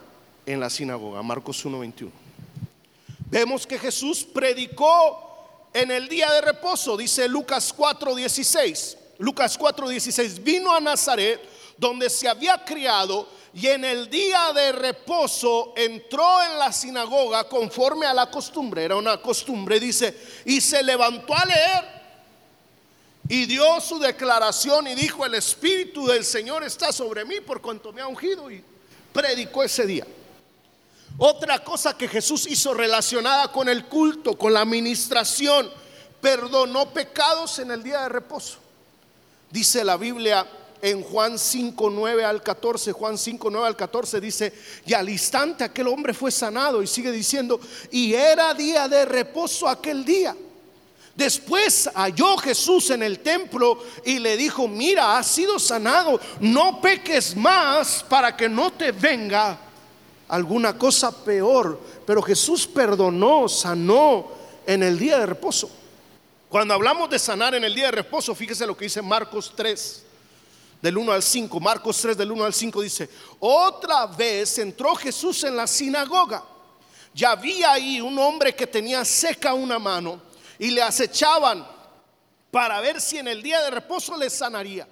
en 0.46 0.60
la 0.60 0.70
sinagoga, 0.70 1.24
Marcos 1.24 1.64
1:21. 1.64 2.12
Vemos 3.32 3.66
que 3.66 3.80
Jesús 3.80 4.26
predicó 4.26 5.70
en 5.74 5.90
el 5.90 6.10
día 6.10 6.30
de 6.34 6.42
reposo, 6.42 6.98
dice 6.98 7.30
Lucas 7.30 7.74
4:16. 7.74 8.98
Lucas 9.20 9.58
4:16 9.58 10.44
vino 10.44 10.76
a 10.76 10.82
Nazaret, 10.82 11.40
donde 11.78 12.10
se 12.10 12.28
había 12.28 12.62
criado, 12.66 13.26
y 13.54 13.68
en 13.68 13.86
el 13.86 14.10
día 14.10 14.52
de 14.52 14.74
reposo 14.74 15.72
entró 15.78 16.44
en 16.44 16.60
la 16.60 16.74
sinagoga 16.74 17.48
conforme 17.48 18.06
a 18.06 18.14
la 18.14 18.30
costumbre, 18.30 18.84
era 18.84 18.98
una 18.98 19.22
costumbre, 19.22 19.80
dice, 19.80 20.14
y 20.44 20.60
se 20.60 20.84
levantó 20.84 21.34
a 21.34 21.46
leer 21.46 22.03
y 23.28 23.46
dio 23.46 23.80
su 23.80 24.00
declaración 24.00 24.88
y 24.88 24.96
dijo, 24.96 25.26
el 25.26 25.36
Espíritu 25.36 26.08
del 26.08 26.26
Señor 26.26 26.64
está 26.64 26.92
sobre 26.92 27.26
mí 27.26 27.40
por 27.40 27.62
cuanto 27.62 27.94
me 27.94 28.02
ha 28.02 28.08
ungido 28.08 28.52
y 28.52 28.64
predicó 29.14 29.64
ese 29.64 29.86
día. 29.86 30.06
Otra 31.18 31.64
cosa 31.64 31.96
que 31.98 32.08
Jesús 32.08 32.48
hizo 32.48 32.74
relacionada 32.74 33.52
con 33.52 33.70
el 33.70 33.86
culto, 33.86 34.38
con 34.38 34.54
la 34.54 34.62
administración, 34.62 35.70
perdonó 36.20 36.90
pecados 36.92 37.60
en 37.60 37.72
el 37.72 37.84
día 37.84 38.02
de 38.02 38.10
reposo. 38.10 38.58
Dice 39.52 39.84
la 39.84 39.98
Biblia 39.98 40.48
en 40.82 41.02
Juan 41.04 41.40
5, 41.40 41.90
9 41.92 42.26
al 42.26 42.42
14. 42.42 42.92
Juan 42.92 43.18
5, 43.18 43.50
9 43.50 43.68
al 43.68 43.76
14 43.76 44.20
dice, 44.20 44.54
y 44.86 44.94
al 44.94 45.08
instante 45.08 45.64
aquel 45.64 45.88
hombre 45.88 46.14
fue 46.14 46.32
sanado 46.32 46.82
y 46.82 46.88
sigue 46.88 47.12
diciendo, 47.12 47.60
y 47.92 48.14
era 48.14 48.54
día 48.54 48.88
de 48.88 49.06
reposo 49.06 49.70
aquel 49.70 50.04
día. 50.04 50.36
Después 51.16 51.90
halló 51.94 52.38
Jesús 52.38 52.90
en 52.90 53.04
el 53.04 53.20
templo 53.20 53.84
y 54.04 54.18
le 54.18 54.36
dijo, 54.36 54.68
mira, 54.68 55.18
has 55.18 55.28
sido 55.28 55.60
sanado, 55.60 56.20
no 56.40 56.82
peques 56.82 57.36
más 57.36 58.04
para 58.10 58.36
que 58.36 58.50
no 58.50 58.72
te 58.72 58.92
venga 58.92 59.60
alguna 60.28 60.76
cosa 60.76 61.12
peor. 61.24 61.80
Pero 62.06 62.22
Jesús 62.24 62.66
perdonó, 62.66 63.48
sanó 63.48 64.28
en 64.66 64.82
el 64.82 64.98
día 64.98 65.20
de 65.20 65.28
reposo. 65.28 65.70
Cuando 66.50 66.74
hablamos 66.74 67.10
de 67.12 67.20
sanar 67.20 67.54
en 67.54 67.64
el 67.64 67.76
día 67.76 67.86
de 67.86 67.92
reposo, 67.92 68.34
fíjese 68.34 68.66
lo 68.66 68.76
que 68.76 68.86
dice 68.86 69.02
Marcos 69.02 69.54
3 69.56 70.04
del 70.82 70.98
1 70.98 71.12
al 71.12 71.22
5. 71.22 71.60
Marcos 71.60 72.02
3 72.02 72.18
del 72.18 72.32
1 72.32 72.44
al 72.44 72.54
5 72.56 72.82
dice, 72.82 73.08
otra 73.40 74.08
vez 74.08 74.58
entró 74.58 74.96
Jesús 74.96 75.44
en 75.44 75.56
la 75.56 75.68
sinagoga. 75.68 76.44
Ya 77.14 77.32
había 77.32 77.72
ahí 77.72 78.02
un 78.02 78.18
hombre 78.18 78.56
que 78.56 78.66
tenía 78.66 79.06
seca 79.06 79.54
una 79.54 79.78
mano 79.78 80.33
y 80.64 80.72
le 80.72 80.82
acechaban 80.82 81.68
para 82.50 82.80
ver 82.80 83.02
si 83.02 83.18
en 83.18 83.28
el 83.28 83.44
día 83.44 83.62
de 83.64 83.70
reposo 83.70 84.16
le 84.16 84.30
sanaría, 84.30 84.88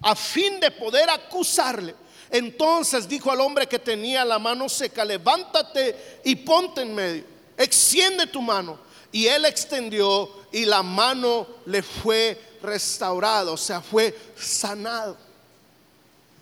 a 0.00 0.16
fin 0.16 0.58
de 0.58 0.70
poder 0.70 1.10
acusarle. 1.10 1.94
Entonces 2.30 3.06
dijo 3.06 3.30
al 3.30 3.42
hombre 3.42 3.66
que 3.66 3.78
tenía 3.78 4.24
la 4.24 4.38
mano 4.38 4.70
seca, 4.70 5.04
levántate 5.04 6.20
y 6.24 6.34
ponte 6.36 6.80
en 6.80 6.94
medio, 6.94 7.24
extiende 7.58 8.26
tu 8.26 8.40
mano. 8.40 8.78
Y 9.12 9.26
él 9.26 9.44
extendió 9.44 10.30
y 10.50 10.64
la 10.64 10.82
mano 10.82 11.46
le 11.66 11.82
fue 11.82 12.56
restaurado, 12.62 13.52
o 13.52 13.58
sea, 13.58 13.82
fue 13.82 14.18
sanado. 14.34 15.18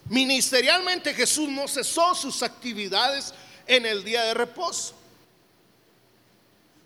Ministerialmente 0.05 1.13
Jesús 1.13 1.49
no 1.49 1.67
cesó 1.67 2.15
sus 2.15 2.41
actividades 2.45 3.35
en 3.67 3.85
el 3.85 4.05
día 4.05 4.23
de 4.23 4.35
reposo, 4.35 4.95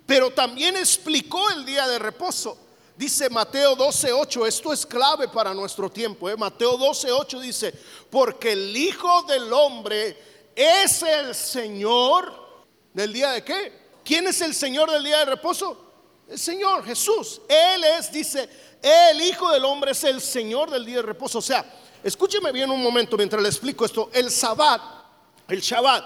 pero 0.07 0.31
también 0.31 0.77
explicó 0.77 1.51
el 1.51 1.65
día 1.65 1.87
de 1.89 1.99
reposo. 1.99 2.59
Dice 2.97 3.29
Mateo 3.29 3.77
12:8, 3.77 4.47
esto 4.47 4.73
es 4.73 4.87
clave 4.87 5.29
para 5.29 5.53
nuestro 5.53 5.91
tiempo. 5.91 6.31
¿eh? 6.31 6.37
Mateo 6.37 6.79
12:8 6.79 7.41
dice, 7.41 7.75
porque 8.11 8.53
el 8.53 8.77
Hijo 8.77 9.23
del 9.25 9.53
Hombre 9.53 10.17
es 10.55 11.03
el 11.03 11.35
Señor 11.35 12.33
del 12.93 13.13
día 13.13 13.33
de 13.33 13.43
qué? 13.43 13.85
¿Quién 14.05 14.27
es 14.29 14.41
el 14.43 14.55
Señor 14.55 14.91
del 14.91 15.03
día 15.03 15.19
de 15.19 15.25
reposo? 15.25 15.93
El 16.29 16.39
Señor 16.39 16.85
Jesús. 16.85 17.41
Él 17.49 17.83
es, 17.85 18.13
dice, 18.13 18.49
el 18.81 19.21
Hijo 19.21 19.51
del 19.51 19.65
Hombre 19.65 19.93
es 19.93 20.05
el 20.05 20.21
Señor 20.21 20.71
del 20.71 20.85
día 20.85 20.97
de 20.97 21.03
reposo. 21.03 21.39
O 21.39 21.43
sea, 21.43 21.65
escúcheme 22.03 22.53
bien 22.53 22.71
un 22.71 22.83
momento 22.83 23.17
mientras 23.17 23.43
le 23.43 23.49
explico 23.49 23.85
esto. 23.85 24.11
El 24.13 24.31
Sabbat, 24.31 24.81
el 25.49 25.61
Shabbat, 25.61 26.05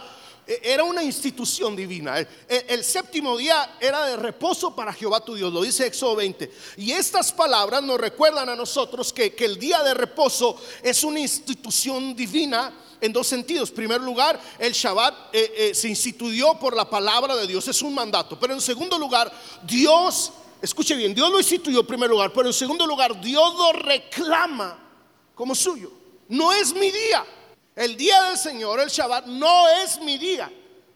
era 0.62 0.84
una 0.84 1.02
institución 1.02 1.76
divina. 1.76 2.26
El, 2.48 2.82
séptimo 2.82 3.36
día 3.36 3.76
era 3.80 4.06
de 4.06 4.16
reposo 4.16 4.74
para 4.74 4.92
Jehová 4.92 5.20
tu 5.20 5.34
Dios, 5.34 5.52
lo 5.52 5.62
dice 5.62 5.86
Éxodo 5.86 6.16
20. 6.16 6.50
Y 6.78 6.92
estas 6.92 7.32
palabras 7.32 7.82
nos 7.82 8.00
recuerdan 8.00 8.48
a 8.48 8.56
nosotros 8.56 9.12
que, 9.12 9.34
el 9.38 9.58
día 9.58 9.82
de 9.82 9.94
reposo 9.94 10.56
es 10.82 11.04
una 11.04 11.20
institución 11.20 12.16
divina 12.16 12.72
en 13.00 13.12
dos 13.12 13.26
sentidos. 13.26 13.70
En 13.70 13.76
primer 13.76 14.00
lugar, 14.00 14.40
el 14.58 14.72
Shabbat 14.72 15.34
eh, 15.34 15.52
eh, 15.56 15.74
se 15.74 15.88
instituyó 15.88 16.54
por 16.58 16.74
la 16.74 16.88
palabra 16.88 17.36
de 17.36 17.46
Dios, 17.46 17.68
es 17.68 17.82
un 17.82 17.94
mandato. 17.94 18.38
Pero 18.38 18.54
en 18.54 18.60
segundo 18.60 18.98
lugar, 18.98 19.30
Dios 19.64 20.32
Escuche 20.60 20.96
bien, 20.96 21.14
Dios 21.14 21.30
lo 21.30 21.38
instituyó 21.38 21.80
en 21.80 21.86
primer 21.86 22.10
lugar, 22.10 22.32
pero 22.32 22.48
en 22.48 22.52
segundo 22.52 22.84
lugar, 22.84 23.20
Dios 23.20 23.54
lo 23.54 23.72
reclama 23.74 24.76
como 25.34 25.54
suyo. 25.54 25.92
No 26.28 26.52
es 26.52 26.74
mi 26.74 26.90
día. 26.90 27.24
El 27.78 27.96
día 27.96 28.24
del 28.24 28.36
Señor, 28.36 28.80
el 28.80 28.88
Shabbat, 28.88 29.26
no 29.26 29.68
es 29.68 30.00
mi 30.00 30.18
día. 30.18 30.50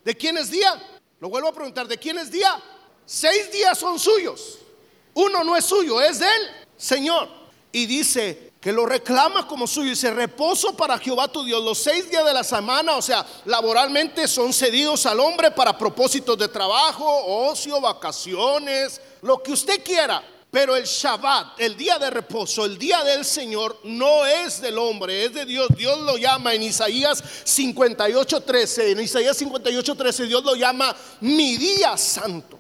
¿De 0.05 0.17
quién 0.17 0.37
es 0.37 0.51
día? 0.51 0.83
Lo 1.21 1.29
vuelvo 1.29 1.47
a 1.47 1.53
preguntar, 1.53 1.87
¿de 1.87 1.97
quién 1.97 2.19
es 2.19 2.29
día? 2.29 2.61
Seis 3.07 3.53
días 3.53 3.79
son 3.79 4.01
suyos. 4.01 4.59
Uno 5.15 5.45
no 5.45 5.57
es 5.57 5.65
suyo, 5.65 6.01
es 6.01 6.19
del 6.19 6.49
Señor. 6.77 7.29
Y 7.71 7.87
dice 7.87 8.55
que 8.61 8.73
lo 8.73 8.85
reclama 8.85 9.47
como 9.47 9.69
suyo. 9.69 9.91
Dice, 9.91 10.11
reposo 10.11 10.77
para 10.77 10.99
Jehová 10.99 11.29
tu 11.29 11.45
Dios. 11.45 11.63
Los 11.63 11.79
seis 11.79 12.11
días 12.11 12.25
de 12.25 12.35
la 12.35 12.43
semana, 12.43 12.97
o 12.97 13.03
sea, 13.03 13.25
laboralmente 13.45 14.27
son 14.27 14.53
cedidos 14.53 15.07
al 15.07 15.21
hombre 15.21 15.53
para 15.53 15.79
propósitos 15.79 16.37
de 16.37 16.49
trabajo, 16.49 17.07
ocio, 17.47 17.81
vacaciones, 17.81 19.01
lo 19.21 19.41
que 19.41 19.53
usted 19.53 19.85
quiera. 19.85 20.21
Pero 20.53 20.77
el 20.77 20.85
Shabbat, 20.85 21.59
el 21.61 21.79
día 21.79 21.99
de 21.99 22.11
reposo, 22.11 22.67
el 22.67 22.77
día 22.77 23.03
del 23.03 23.25
Señor, 23.25 23.81
no 23.85 24.27
es 24.27 24.61
del 24.61 24.77
hombre, 24.77 25.25
es 25.25 25.33
de 25.33 25.47
Dios. 25.47 25.67
Dios 25.75 25.99
lo 26.01 26.19
llama 26.19 26.53
en 26.53 26.63
Isaías 26.63 27.25
58:13. 27.47 28.91
En 28.91 29.01
Isaías 29.01 29.41
58:13 29.41 30.27
Dios 30.27 30.45
lo 30.45 30.55
llama 30.55 30.95
mi 31.23 31.57
día 31.57 31.97
santo. 31.97 32.59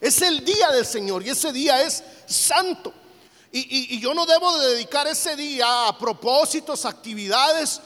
Es 0.00 0.22
el 0.22 0.44
día 0.44 0.70
del 0.70 0.86
Señor 0.86 1.26
y 1.26 1.30
ese 1.30 1.52
día 1.52 1.82
es 1.82 2.04
santo. 2.26 2.94
Y, 3.50 3.96
y 3.96 4.00
yo 4.00 4.14
no 4.14 4.24
debo 4.24 4.56
de 4.58 4.74
dedicar 4.74 5.08
ese 5.08 5.34
día 5.34 5.88
a 5.88 5.98
propósitos, 5.98 6.84
actividades 6.84 7.80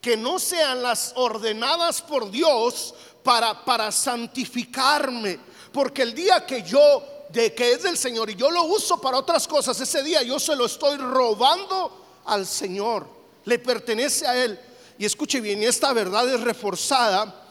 que 0.00 0.16
no 0.16 0.38
sean 0.38 0.84
las 0.84 1.12
ordenadas 1.16 2.00
por 2.02 2.30
Dios 2.30 2.94
para, 3.24 3.64
para 3.64 3.90
santificarme. 3.90 5.40
Porque 5.72 6.02
el 6.02 6.14
día 6.14 6.46
que 6.46 6.62
yo 6.62 7.15
de 7.30 7.54
que 7.54 7.72
es 7.72 7.82
del 7.82 7.98
Señor 7.98 8.30
y 8.30 8.36
yo 8.36 8.50
lo 8.50 8.64
uso 8.64 9.00
para 9.00 9.18
otras 9.18 9.46
cosas, 9.46 9.80
ese 9.80 10.02
día 10.02 10.22
yo 10.22 10.38
se 10.38 10.56
lo 10.56 10.66
estoy 10.66 10.96
robando 10.96 12.22
al 12.24 12.46
Señor. 12.46 13.06
Le 13.44 13.58
pertenece 13.58 14.26
a 14.26 14.44
Él. 14.44 14.58
Y 14.98 15.04
escuche 15.04 15.40
bien, 15.40 15.62
esta 15.62 15.92
verdad 15.92 16.28
es 16.32 16.40
reforzada 16.40 17.44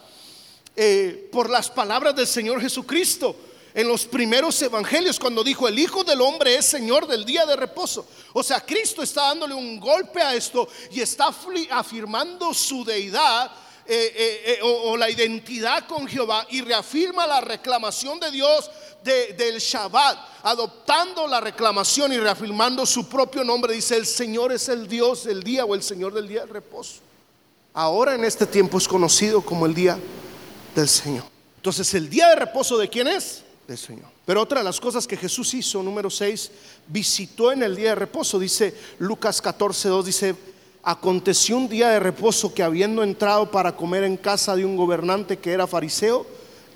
eh, 0.74 1.28
por 1.32 1.48
las 1.48 1.70
palabras 1.70 2.14
del 2.16 2.26
Señor 2.26 2.60
Jesucristo 2.60 3.36
en 3.76 3.88
los 3.88 4.06
primeros 4.06 4.60
evangelios 4.62 5.20
cuando 5.20 5.44
dijo 5.44 5.68
el 5.68 5.78
Hijo 5.78 6.02
del 6.02 6.22
Hombre 6.22 6.56
es 6.56 6.64
Señor 6.64 7.06
del 7.06 7.24
día 7.24 7.44
de 7.44 7.56
reposo. 7.56 8.06
O 8.32 8.42
sea, 8.42 8.60
Cristo 8.60 9.02
está 9.02 9.28
dándole 9.28 9.54
un 9.54 9.78
golpe 9.78 10.20
a 10.22 10.34
esto 10.34 10.66
y 10.90 11.00
está 11.02 11.30
afirmando 11.70 12.54
su 12.54 12.84
deidad 12.84 13.50
eh, 13.86 14.42
eh, 14.46 14.58
o, 14.62 14.96
la 14.96 15.08
identidad 15.08 15.86
con 15.86 16.08
Jehová 16.08 16.46
y 16.50 16.62
reafirma 16.62 17.26
la 17.26 17.40
reclamación 17.40 18.18
de 18.18 18.30
Dios 18.30 18.70
del 19.06 19.58
Shabbat, 19.58 20.18
adoptando 20.42 21.26
la 21.26 21.40
reclamación 21.40 22.12
y 22.12 22.18
reafirmando 22.18 22.84
su 22.84 23.08
propio 23.08 23.44
nombre. 23.44 23.72
Dice, 23.72 23.96
el 23.96 24.06
Señor 24.06 24.52
es 24.52 24.68
el 24.68 24.86
Dios 24.86 25.24
del 25.24 25.42
día 25.42 25.64
o 25.64 25.74
el 25.74 25.82
Señor 25.82 26.12
del 26.12 26.28
día 26.28 26.40
de 26.40 26.52
reposo. 26.52 27.00
Ahora 27.72 28.14
en 28.14 28.24
este 28.24 28.46
tiempo 28.46 28.78
es 28.78 28.88
conocido 28.88 29.40
como 29.40 29.66
el 29.66 29.74
día 29.74 29.98
del 30.74 30.88
Señor. 30.88 31.24
Entonces, 31.56 31.92
¿el 31.94 32.08
día 32.08 32.28
de 32.30 32.36
reposo 32.36 32.78
de 32.78 32.88
quién 32.88 33.08
es? 33.08 33.42
Del 33.66 33.78
Señor. 33.78 34.06
Pero 34.24 34.42
otra 34.42 34.60
de 34.60 34.64
las 34.64 34.80
cosas 34.80 35.06
que 35.06 35.16
Jesús 35.16 35.54
hizo, 35.54 35.82
número 35.82 36.10
6, 36.10 36.50
visitó 36.88 37.52
en 37.52 37.62
el 37.62 37.76
día 37.76 37.90
de 37.90 37.94
reposo. 37.94 38.38
Dice 38.38 38.74
Lucas 38.98 39.40
14, 39.40 39.88
2, 39.88 40.06
dice, 40.06 40.36
aconteció 40.82 41.56
un 41.56 41.68
día 41.68 41.88
de 41.90 42.00
reposo 42.00 42.54
que 42.54 42.62
habiendo 42.62 43.02
entrado 43.02 43.50
para 43.50 43.76
comer 43.76 44.04
en 44.04 44.16
casa 44.16 44.54
de 44.54 44.64
un 44.64 44.76
gobernante 44.76 45.36
que 45.36 45.52
era 45.52 45.66
fariseo, 45.66 46.26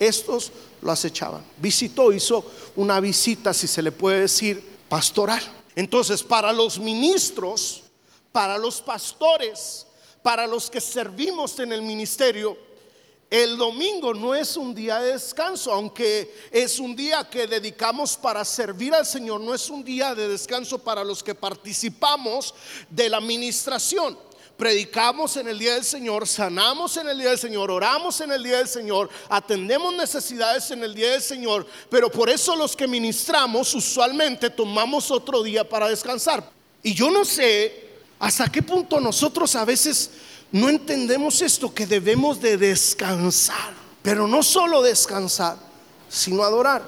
estos 0.01 0.51
lo 0.83 0.91
acechaban. 0.91 1.45
Visitó, 1.59 2.11
hizo 2.13 2.45
una 2.75 2.99
visita, 2.99 3.55
si 3.55 3.69
se 3.69 3.83
le 3.83 3.93
puede 3.93 4.23
decir, 4.23 4.61
pastoral. 4.89 5.43
Entonces, 5.77 6.23
para 6.23 6.53
los 6.53 6.81
ministros, 6.81 7.83
para 8.33 8.59
los 8.59 8.81
pastores, 8.81 9.87
para 10.23 10.47
los 10.47 10.71
que 10.71 10.81
servimos 10.81 11.59
en 11.61 11.73
el 11.73 11.83
ministerio, 11.83 12.57
el 13.29 13.57
domingo 13.57 14.13
no 14.13 14.35
es 14.35 14.57
un 14.57 14.75
día 14.75 14.99
de 15.01 15.13
descanso, 15.13 15.73
aunque 15.73 16.35
es 16.51 16.81
un 16.81 16.97
día 16.97 17.29
que 17.31 17.47
dedicamos 17.47 18.17
para 18.17 18.45
servir 18.45 18.93
al 18.93 19.07
Señor, 19.07 19.41
no 19.41 19.55
es 19.55 19.71
un 19.71 19.85
día 19.85 20.17
de 20.17 20.27
descanso 20.27 20.79
para 20.79 21.05
los 21.05 21.23
que 21.23 21.35
participamos 21.37 22.55
de 22.89 23.09
la 23.09 23.19
administración 23.19 24.19
predicamos 24.61 25.39
en 25.39 25.49
el 25.49 25.59
día 25.59 25.73
del 25.73 25.85
Señor, 25.85 26.29
sanamos 26.29 26.95
en 26.99 27.09
el 27.09 27.19
día 27.19 27.31
del 27.31 27.39
Señor, 27.39 27.71
oramos 27.71 28.21
en 28.21 28.31
el 28.31 28.43
día 28.43 28.59
del 28.59 28.69
Señor, 28.69 29.09
atendemos 29.31 29.95
necesidades 29.95 30.71
en 30.71 30.85
el 30.85 30.95
día 30.95 31.13
del 31.13 31.23
Señor, 31.23 31.67
pero 31.89 32.11
por 32.11 32.29
eso 32.29 32.55
los 32.55 32.77
que 32.77 32.87
ministramos 32.87 33.75
usualmente 33.75 34.51
tomamos 34.51 35.11
otro 35.11 35.43
día 35.43 35.67
para 35.67 35.89
descansar. 35.89 36.47
Y 36.83 36.93
yo 36.93 37.11
no 37.11 37.25
sé 37.25 37.89
hasta 38.19 38.53
qué 38.53 38.63
punto 38.63 39.01
nosotros 39.01 39.57
a 39.57 39.65
veces 39.65 40.11
no 40.53 40.69
entendemos 40.69 41.41
esto, 41.41 41.73
que 41.73 41.87
debemos 41.87 42.39
de 42.39 42.59
descansar, 42.59 43.73
pero 44.03 44.29
no 44.29 44.43
solo 44.43 44.83
descansar, 44.83 45.57
sino 46.11 46.43
adorar. 46.43 46.83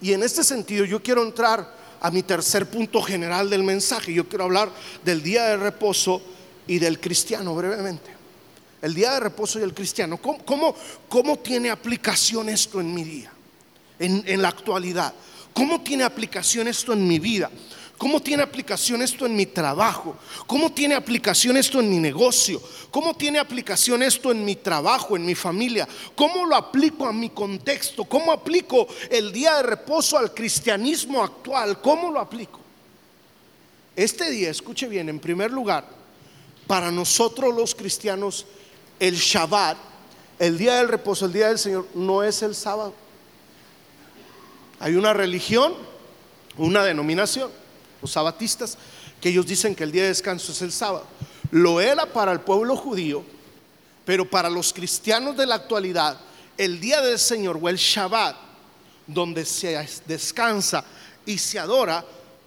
Y 0.00 0.14
en 0.14 0.22
este 0.22 0.42
sentido 0.42 0.86
yo 0.86 1.02
quiero 1.02 1.22
entrar 1.22 1.70
a 2.00 2.10
mi 2.10 2.22
tercer 2.22 2.64
punto 2.70 3.02
general 3.02 3.50
del 3.50 3.62
mensaje. 3.62 4.14
Yo 4.14 4.26
quiero 4.26 4.44
hablar 4.44 4.70
del 5.04 5.22
día 5.22 5.44
de 5.44 5.58
reposo 5.58 6.22
y 6.66 6.78
del 6.78 7.00
cristiano 7.00 7.54
brevemente. 7.54 8.10
El 8.82 8.94
día 8.94 9.12
de 9.12 9.20
reposo 9.20 9.58
y 9.58 9.62
el 9.62 9.74
cristiano. 9.74 10.18
¿Cómo, 10.18 10.74
cómo, 11.08 11.38
tiene 11.38 11.70
aplicación 11.70 12.48
esto 12.48 12.80
en 12.80 12.94
mi 12.94 13.04
día? 13.04 13.30
En, 13.98 14.22
en 14.26 14.40
la 14.40 14.48
actualidad. 14.48 15.12
¿Cómo 15.52 15.82
tiene 15.82 16.04
aplicación 16.04 16.68
esto 16.68 16.92
en 16.92 17.06
mi 17.06 17.18
vida? 17.18 17.50
¿Cómo 18.00 18.22
tiene 18.22 18.42
aplicación 18.42 19.02
esto 19.02 19.26
en 19.26 19.36
mi 19.36 19.44
trabajo? 19.44 20.16
¿Cómo 20.46 20.72
tiene 20.72 20.94
aplicación 20.94 21.58
esto 21.58 21.80
en 21.80 21.90
mi 21.90 21.98
negocio? 21.98 22.62
¿Cómo 22.90 23.14
tiene 23.14 23.38
aplicación 23.38 24.02
esto 24.02 24.32
en 24.32 24.42
mi 24.42 24.56
trabajo, 24.56 25.16
en 25.16 25.26
mi 25.26 25.34
familia? 25.34 25.86
¿Cómo 26.14 26.46
lo 26.46 26.56
aplico 26.56 27.04
a 27.04 27.12
mi 27.12 27.28
contexto? 27.28 28.04
¿Cómo 28.04 28.32
aplico 28.32 28.88
el 29.10 29.30
día 29.30 29.56
de 29.56 29.64
reposo 29.64 30.16
al 30.16 30.32
cristianismo 30.32 31.22
actual? 31.22 31.82
¿Cómo 31.82 32.10
lo 32.10 32.20
aplico? 32.20 32.58
Este 33.94 34.30
día, 34.30 34.48
escuche 34.48 34.88
bien, 34.88 35.10
en 35.10 35.20
primer 35.20 35.50
lugar, 35.50 35.86
para 36.70 36.92
nosotros 36.92 37.52
los 37.52 37.74
cristianos, 37.74 38.46
el 39.00 39.16
Shabbat, 39.16 39.76
el 40.38 40.56
día 40.56 40.76
del 40.76 40.86
reposo, 40.86 41.26
el 41.26 41.32
día 41.32 41.48
del 41.48 41.58
Señor, 41.58 41.88
no 41.94 42.22
es 42.22 42.42
el 42.42 42.54
sábado. 42.54 42.94
Hay 44.78 44.94
una 44.94 45.12
religión, 45.12 45.74
una 46.56 46.84
denominación 46.84 47.50
los 48.00 48.12
sabatistas, 48.12 48.78
que 49.20 49.30
ellos 49.30 49.46
dicen 49.46 49.74
que 49.74 49.82
el 49.82 49.90
día 49.90 50.02
de 50.02 50.10
descanso 50.10 50.52
es 50.52 50.62
el 50.62 50.70
sábado. 50.70 51.06
Lo 51.50 51.80
era 51.80 52.06
para 52.06 52.30
el 52.30 52.38
pueblo 52.38 52.76
judío, 52.76 53.24
pero 54.04 54.30
para 54.30 54.48
los 54.48 54.72
cristianos 54.72 55.36
de 55.36 55.46
la 55.46 55.56
actualidad, 55.56 56.20
el 56.56 56.78
día 56.78 57.00
del 57.00 57.18
Señor 57.18 57.58
o 57.60 57.68
el 57.68 57.78
Shabbat, 57.78 58.36
donde 59.08 59.44
se 59.44 59.76
descansa 60.06 60.84
y 61.26 61.36
se 61.36 61.58
adora, 61.58 62.04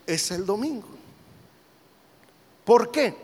es 0.08 0.32
el 0.32 0.46
domingo. 0.46 0.88
¿Por 2.64 2.90
qué? 2.90 3.23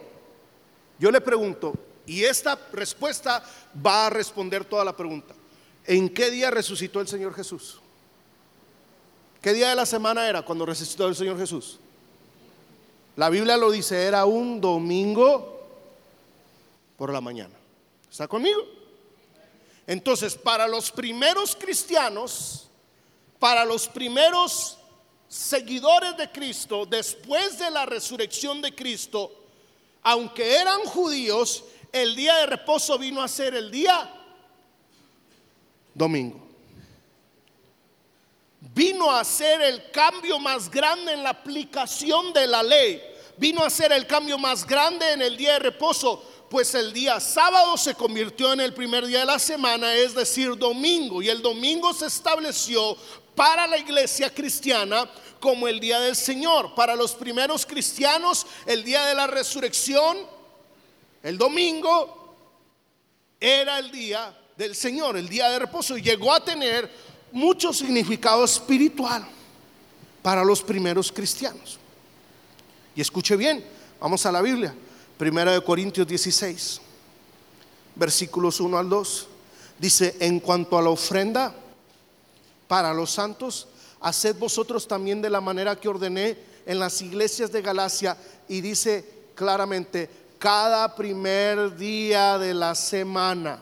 Yo 1.00 1.10
le 1.12 1.22
pregunto, 1.22 1.74
y 2.06 2.24
esta 2.24 2.60
respuesta 2.74 3.44
va 3.86 4.08
a 4.08 4.10
responder 4.10 4.66
toda 4.66 4.84
la 4.84 4.96
pregunta. 4.96 5.34
¿En 5.86 6.10
qué 6.10 6.30
día 6.30 6.52
resucitó 6.52 7.00
el 7.00 7.08
Señor 7.08 7.34
Jesús? 7.34 7.80
¿Qué 9.42 9.54
día 9.54 9.70
de 9.70 9.76
la 9.76 9.86
semana 9.86 10.28
era 10.28 10.42
cuando 10.42 10.66
resucitó 10.66 11.08
el 11.08 11.16
Señor 11.16 11.38
Jesús? 11.38 11.80
La 13.16 13.30
Biblia 13.30 13.58
lo 13.58 13.72
dice, 13.72 14.04
era 14.06 14.26
un 14.26 14.60
domingo 14.60 15.68
por 16.98 17.14
la 17.14 17.22
mañana. 17.22 17.56
¿Está 18.10 18.28
conmigo? 18.28 18.62
Entonces, 19.88 20.36
para 20.36 20.68
los 20.68 20.92
primeros 20.92 21.56
cristianos, 21.56 22.70
para 23.40 23.64
los 23.64 23.88
primeros 23.88 24.78
seguidores 25.28 26.18
de 26.18 26.32
Cristo, 26.32 26.86
después 26.86 27.58
de 27.58 27.72
la 27.72 27.86
resurrección 27.86 28.62
de 28.62 28.76
Cristo, 28.76 29.39
aunque 30.04 30.56
eran 30.56 30.82
judíos, 30.82 31.64
el 31.92 32.16
día 32.16 32.36
de 32.38 32.46
reposo 32.46 32.98
vino 32.98 33.22
a 33.22 33.28
ser 33.28 33.56
el 33.56 33.72
día 33.72 34.14
domingo. 35.94 36.48
Vino 38.74 39.10
a 39.12 39.24
ser 39.24 39.62
el 39.62 39.90
cambio 39.92 40.38
más 40.38 40.70
grande 40.70 41.14
en 41.14 41.24
la 41.24 41.30
aplicación 41.30 42.34
de 42.34 42.48
la 42.48 42.62
ley 42.62 43.02
vino 43.40 43.64
a 43.64 43.70
ser 43.70 43.94
el 43.94 44.06
cambio 44.06 44.38
más 44.38 44.68
grande 44.68 45.14
en 45.14 45.22
el 45.22 45.38
día 45.38 45.54
de 45.54 45.60
reposo, 45.60 46.22
pues 46.50 46.76
el 46.76 46.92
día 46.92 47.20
sábado 47.20 47.78
se 47.78 47.96
convirtió 47.96 48.52
en 48.52 48.60
el 48.60 48.74
primer 48.74 49.06
día 49.06 49.20
de 49.20 49.26
la 49.26 49.40
semana, 49.40 49.96
es 49.96 50.14
decir, 50.14 50.58
domingo, 50.58 51.22
y 51.22 51.30
el 51.30 51.42
domingo 51.42 51.94
se 51.94 52.08
estableció 52.08 52.98
para 53.40 53.66
la 53.68 53.78
iglesia 53.78 54.34
cristiana 54.34 55.10
como 55.40 55.70
el 55.70 55.80
día 55.80 56.02
del 56.02 56.18
Señor. 56.18 56.76
Para 56.76 56.94
los 56.94 57.14
primeros 57.14 57.66
cristianos, 57.66 58.46
el 58.66 58.84
día 58.84 59.06
de 59.06 59.16
la 59.16 59.28
resurrección, 59.28 60.18
el 61.24 61.38
domingo, 61.38 62.36
era 63.40 63.80
el 63.80 63.92
día 63.92 64.38
del 64.58 64.76
Señor, 64.76 65.16
el 65.16 65.30
día 65.30 65.48
de 65.52 65.60
reposo, 65.60 65.98
y 65.98 66.02
llegó 66.02 66.34
a 66.34 66.44
tener 66.44 66.92
mucho 67.32 67.72
significado 67.72 68.44
espiritual 68.44 69.26
para 70.22 70.44
los 70.44 70.62
primeros 70.62 71.10
cristianos. 71.10 71.80
Y 72.94 73.00
escuche 73.00 73.38
bien, 73.38 73.64
vamos 74.02 74.26
a 74.26 74.34
la 74.34 74.42
Biblia. 74.42 74.76
Primera 75.18 75.54
de 75.54 75.64
Corintios 75.64 76.06
16, 76.06 76.82
versículos 77.96 78.60
1 78.60 78.78
al 78.78 78.90
2. 78.90 79.28
Dice, 79.80 80.18
en 80.20 80.42
cuanto 80.42 80.78
a 80.78 80.82
la 80.82 80.90
ofrenda 80.90 81.56
para 82.70 82.94
los 82.94 83.10
santos, 83.10 83.68
haced 84.00 84.36
vosotros 84.36 84.88
también 84.88 85.24
de 85.24 85.30
la 85.32 85.42
manera 85.42 85.76
que 85.76 85.90
ordené 85.90 86.38
en 86.68 86.78
las 86.78 87.02
iglesias 87.02 87.52
de 87.52 87.64
Galacia. 87.64 88.16
Y 88.48 88.62
dice 88.62 89.04
claramente, 89.34 90.08
cada 90.38 90.96
primer 90.96 91.76
día 91.76 92.38
de 92.38 92.54
la 92.54 92.76
semana. 92.76 93.58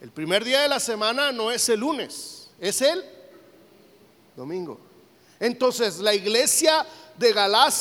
El 0.00 0.10
primer 0.10 0.44
día 0.44 0.62
de 0.62 0.68
la 0.68 0.80
semana 0.80 1.30
no 1.30 1.50
es 1.50 1.68
el 1.68 1.80
lunes, 1.80 2.48
es 2.58 2.80
el 2.80 3.04
domingo. 4.34 4.80
Entonces 5.38 5.98
la 5.98 6.14
iglesia 6.14 6.86
de 7.22 7.32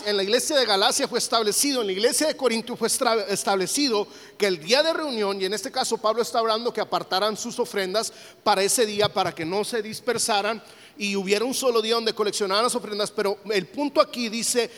en 0.05 0.17
la 0.17 0.23
iglesia 0.23 0.55
de 0.55 0.65
Galacia 0.65 1.07
fue 1.07 1.17
establecido, 1.17 1.81
en 1.81 1.87
la 1.87 1.93
iglesia 1.93 2.27
de 2.27 2.37
Corinto 2.37 2.77
fue 2.77 2.87
establecido 2.87 4.07
que 4.37 4.45
el 4.45 4.63
día 4.63 4.83
de 4.83 4.93
reunión, 4.93 5.41
y 5.41 5.45
en 5.45 5.53
este 5.53 5.71
caso 5.71 5.97
Pablo 5.97 6.21
está 6.21 6.39
hablando 6.39 6.71
que 6.71 6.79
apartaran 6.79 7.35
sus 7.35 7.57
ofrendas 7.57 8.13
para 8.43 8.61
ese 8.61 8.85
día, 8.85 9.09
para 9.09 9.33
que 9.33 9.43
no 9.43 9.63
se 9.63 9.81
dispersaran 9.81 10.61
y 10.97 11.15
hubiera 11.15 11.43
un 11.43 11.55
solo 11.55 11.81
día 11.81 11.95
donde 11.95 12.13
coleccionaran 12.13 12.63
las 12.63 12.75
ofrendas, 12.75 13.09
pero 13.09 13.39
el 13.51 13.65
punto 13.65 13.99
aquí 13.99 14.29
dice, 14.29 14.65
eh, 14.65 14.69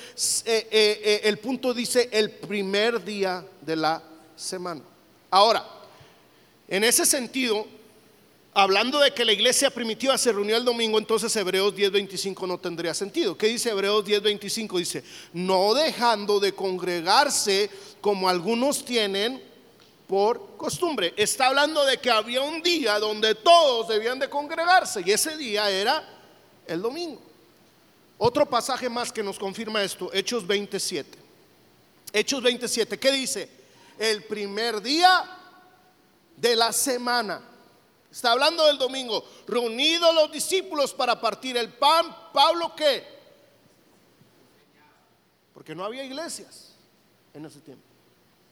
eh, 0.45 1.02
eh, 1.04 1.21
el 1.26 1.38
punto 1.39 1.73
dice 1.73 2.08
el 2.12 2.32
primer 2.32 3.04
día 3.04 3.45
de 3.62 3.76
la 3.76 4.02
semana. 4.36 4.82
Ahora, 5.30 5.67
en 6.69 6.86
ese 6.86 7.06
sentido, 7.06 7.67
hablando 8.54 9.00
de 9.00 9.13
que 9.13 9.26
la 9.26 9.34
iglesia 9.34 9.70
primitiva 9.70 10.18
se 10.18 10.32
reunió 10.32 10.58
el 10.58 10.66
domingo, 10.66 10.98
entonces 10.98 11.36
Hebreos 11.36 11.74
10:25 11.76 12.48
no 12.48 12.58
tendría 12.58 12.94
sentido. 12.94 13.38
¿Qué 13.38 13.48
dice 13.48 13.72
Hebreos 13.72 14.06
10:25? 14.06 14.78
Dice, 14.78 15.04
no 15.34 15.74
dejando 15.74 16.39
de 16.39 16.54
congregarse 16.54 17.70
como 18.02 18.30
algunos 18.30 18.86
tienen 18.86 19.42
por 20.08 20.58
costumbre. 20.58 21.13
Está 21.18 21.48
hablando 21.48 21.84
de 21.86 21.98
que 21.98 22.12
había 22.12 22.42
un 22.42 22.62
día 22.62 23.00
donde 23.00 23.36
todos 23.36 23.88
debían 23.88 24.20
de 24.20 24.30
congregarse 24.30 25.02
y 25.06 25.12
ese 25.12 25.36
día 25.38 25.70
era 25.70 26.08
el 26.68 26.82
domingo. 26.82 27.22
Otro 28.18 28.46
pasaje 28.46 28.89
más 28.89 29.12
que 29.12 29.24
nos 29.24 29.39
confirma 29.39 29.84
esto, 29.84 30.12
Hechos 30.13 30.46
27. 30.46 31.18
Hechos 32.13 32.44
27, 32.44 33.00
¿qué 33.00 33.12
dice? 33.12 33.50
El 33.98 34.24
primer 34.24 34.82
día 34.82 35.26
de 36.38 36.56
la 36.56 36.72
semana 36.72 37.42
Está 38.13 38.32
hablando 38.32 38.63
del 38.67 38.78
domingo. 38.78 39.28
Reunidos 39.47 40.13
los 40.13 40.32
discípulos 40.32 40.93
para 40.93 41.19
partir 41.19 41.58
el 41.58 41.73
pan, 41.73 42.15
Pablo 42.32 42.76
qué? 42.76 43.04
Porque 45.52 45.73
no 45.73 45.84
había 45.84 46.04
iglesias 46.04 46.76
en 47.34 47.43
ese 47.43 47.60
tiempo. 47.60 47.84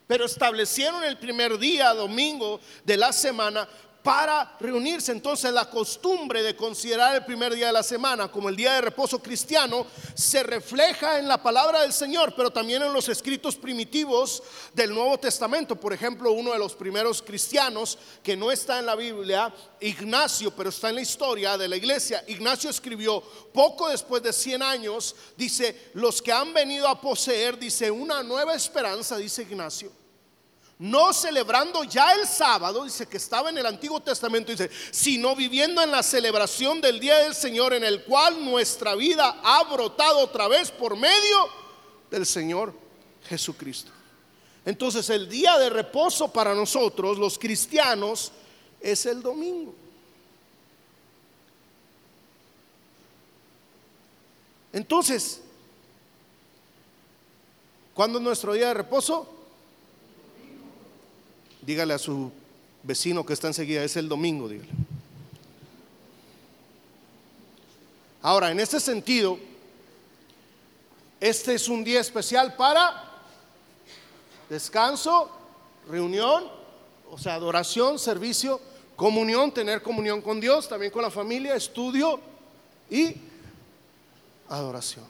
Pero 0.08 0.24
establecieron 0.24 1.04
el 1.04 1.16
primer 1.16 1.56
día, 1.58 1.94
domingo 1.94 2.58
de 2.82 2.96
la 2.96 3.12
semana, 3.12 3.68
para 4.02 4.56
reunirse. 4.58 5.12
Entonces 5.12 5.52
la 5.52 5.70
costumbre 5.70 6.42
de 6.42 6.56
considerar 6.56 7.14
el 7.14 7.24
primer 7.24 7.54
día 7.54 7.66
de 7.66 7.72
la 7.72 7.82
semana 7.82 8.28
como 8.28 8.48
el 8.48 8.56
día 8.56 8.74
de 8.74 8.80
reposo 8.80 9.22
cristiano 9.22 9.86
se 10.14 10.42
refleja 10.42 11.18
en 11.18 11.28
la 11.28 11.42
palabra 11.42 11.82
del 11.82 11.92
Señor, 11.92 12.34
pero 12.36 12.50
también 12.50 12.82
en 12.82 12.92
los 12.92 13.08
escritos 13.08 13.56
primitivos 13.56 14.42
del 14.74 14.92
Nuevo 14.92 15.18
Testamento. 15.18 15.76
Por 15.76 15.92
ejemplo, 15.92 16.32
uno 16.32 16.52
de 16.52 16.58
los 16.58 16.74
primeros 16.74 17.22
cristianos 17.22 17.98
que 18.22 18.36
no 18.36 18.50
está 18.50 18.78
en 18.78 18.86
la 18.86 18.96
Biblia, 18.96 19.54
Ignacio, 19.80 20.50
pero 20.50 20.70
está 20.70 20.88
en 20.88 20.96
la 20.96 21.02
historia 21.02 21.56
de 21.56 21.68
la 21.68 21.76
iglesia. 21.76 22.24
Ignacio 22.26 22.70
escribió 22.70 23.20
poco 23.52 23.88
después 23.88 24.22
de 24.22 24.32
100 24.32 24.62
años, 24.62 25.14
dice, 25.36 25.90
los 25.94 26.20
que 26.20 26.32
han 26.32 26.52
venido 26.52 26.88
a 26.88 27.00
poseer, 27.00 27.58
dice, 27.58 27.90
una 27.90 28.22
nueva 28.22 28.54
esperanza, 28.54 29.16
dice 29.16 29.42
Ignacio 29.42 30.01
no 30.82 31.12
celebrando 31.12 31.84
ya 31.84 32.12
el 32.14 32.26
sábado, 32.26 32.82
dice 32.82 33.06
que 33.06 33.16
estaba 33.16 33.50
en 33.50 33.58
el 33.58 33.66
Antiguo 33.66 34.00
Testamento, 34.00 34.50
dice, 34.50 34.68
sino 34.90 35.36
viviendo 35.36 35.80
en 35.80 35.92
la 35.92 36.02
celebración 36.02 36.80
del 36.80 36.98
Día 36.98 37.18
del 37.18 37.36
Señor, 37.36 37.72
en 37.72 37.84
el 37.84 38.02
cual 38.02 38.44
nuestra 38.44 38.96
vida 38.96 39.38
ha 39.44 39.62
brotado 39.62 40.18
otra 40.18 40.48
vez 40.48 40.72
por 40.72 40.96
medio 40.96 41.48
del 42.10 42.26
Señor 42.26 42.74
Jesucristo. 43.28 43.92
Entonces 44.64 45.08
el 45.08 45.28
día 45.28 45.56
de 45.56 45.70
reposo 45.70 46.32
para 46.32 46.52
nosotros, 46.52 47.16
los 47.16 47.38
cristianos, 47.38 48.32
es 48.80 49.06
el 49.06 49.22
domingo. 49.22 49.72
Entonces, 54.72 55.42
¿cuándo 57.94 58.18
es 58.18 58.24
nuestro 58.24 58.52
día 58.54 58.66
de 58.66 58.74
reposo? 58.74 59.41
Dígale 61.62 61.94
a 61.94 61.98
su 61.98 62.30
vecino 62.82 63.24
que 63.24 63.32
está 63.32 63.46
enseguida, 63.46 63.84
es 63.84 63.96
el 63.96 64.08
domingo, 64.08 64.48
dígale. 64.48 64.70
Ahora, 68.20 68.50
en 68.50 68.60
este 68.60 68.78
sentido, 68.78 69.38
este 71.20 71.54
es 71.54 71.68
un 71.68 71.84
día 71.84 72.00
especial 72.00 72.54
para 72.56 73.10
descanso, 74.48 75.30
reunión, 75.88 76.44
o 77.10 77.18
sea, 77.18 77.34
adoración, 77.34 77.98
servicio, 77.98 78.60
comunión, 78.96 79.52
tener 79.52 79.82
comunión 79.82 80.20
con 80.20 80.40
Dios, 80.40 80.68
también 80.68 80.92
con 80.92 81.02
la 81.02 81.10
familia, 81.10 81.54
estudio 81.54 82.20
y 82.90 83.14
adoración. 84.48 85.04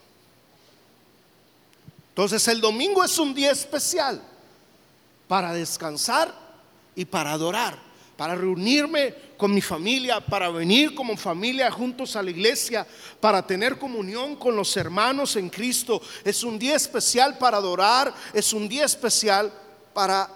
Entonces 2.11 2.47
el 2.49 2.61
domingo 2.61 3.03
es 3.03 3.19
un 3.19 3.35
día 3.35 3.51
especial 3.51 4.23
para 5.29 5.53
descansar 5.53 6.42
y 6.95 7.05
para 7.05 7.33
adorar, 7.33 7.79
para 8.17 8.35
reunirme 8.35 9.15
con 9.37 9.53
mi 9.53 9.61
familia, 9.61 10.21
para 10.21 10.51
venir 10.51 10.95
como 10.95 11.17
familia 11.17 11.71
juntos 11.71 12.15
a 12.15 12.23
la 12.23 12.31
iglesia, 12.31 12.87
para 13.21 13.45
tener 13.47 13.79
comunión 13.79 14.37
con 14.37 14.55
los 14.55 14.77
hermanos 14.77 15.37
en 15.37 15.49
Cristo. 15.49 16.01
Es 16.25 16.45
un 16.45 16.59
día 16.59 16.77
especial 16.77 17.39
para 17.39 17.57
adorar, 17.57 18.15
es 18.33 18.53
un 18.53 18.69
día 18.69 18.85
especial 18.85 19.53
para 19.93 20.31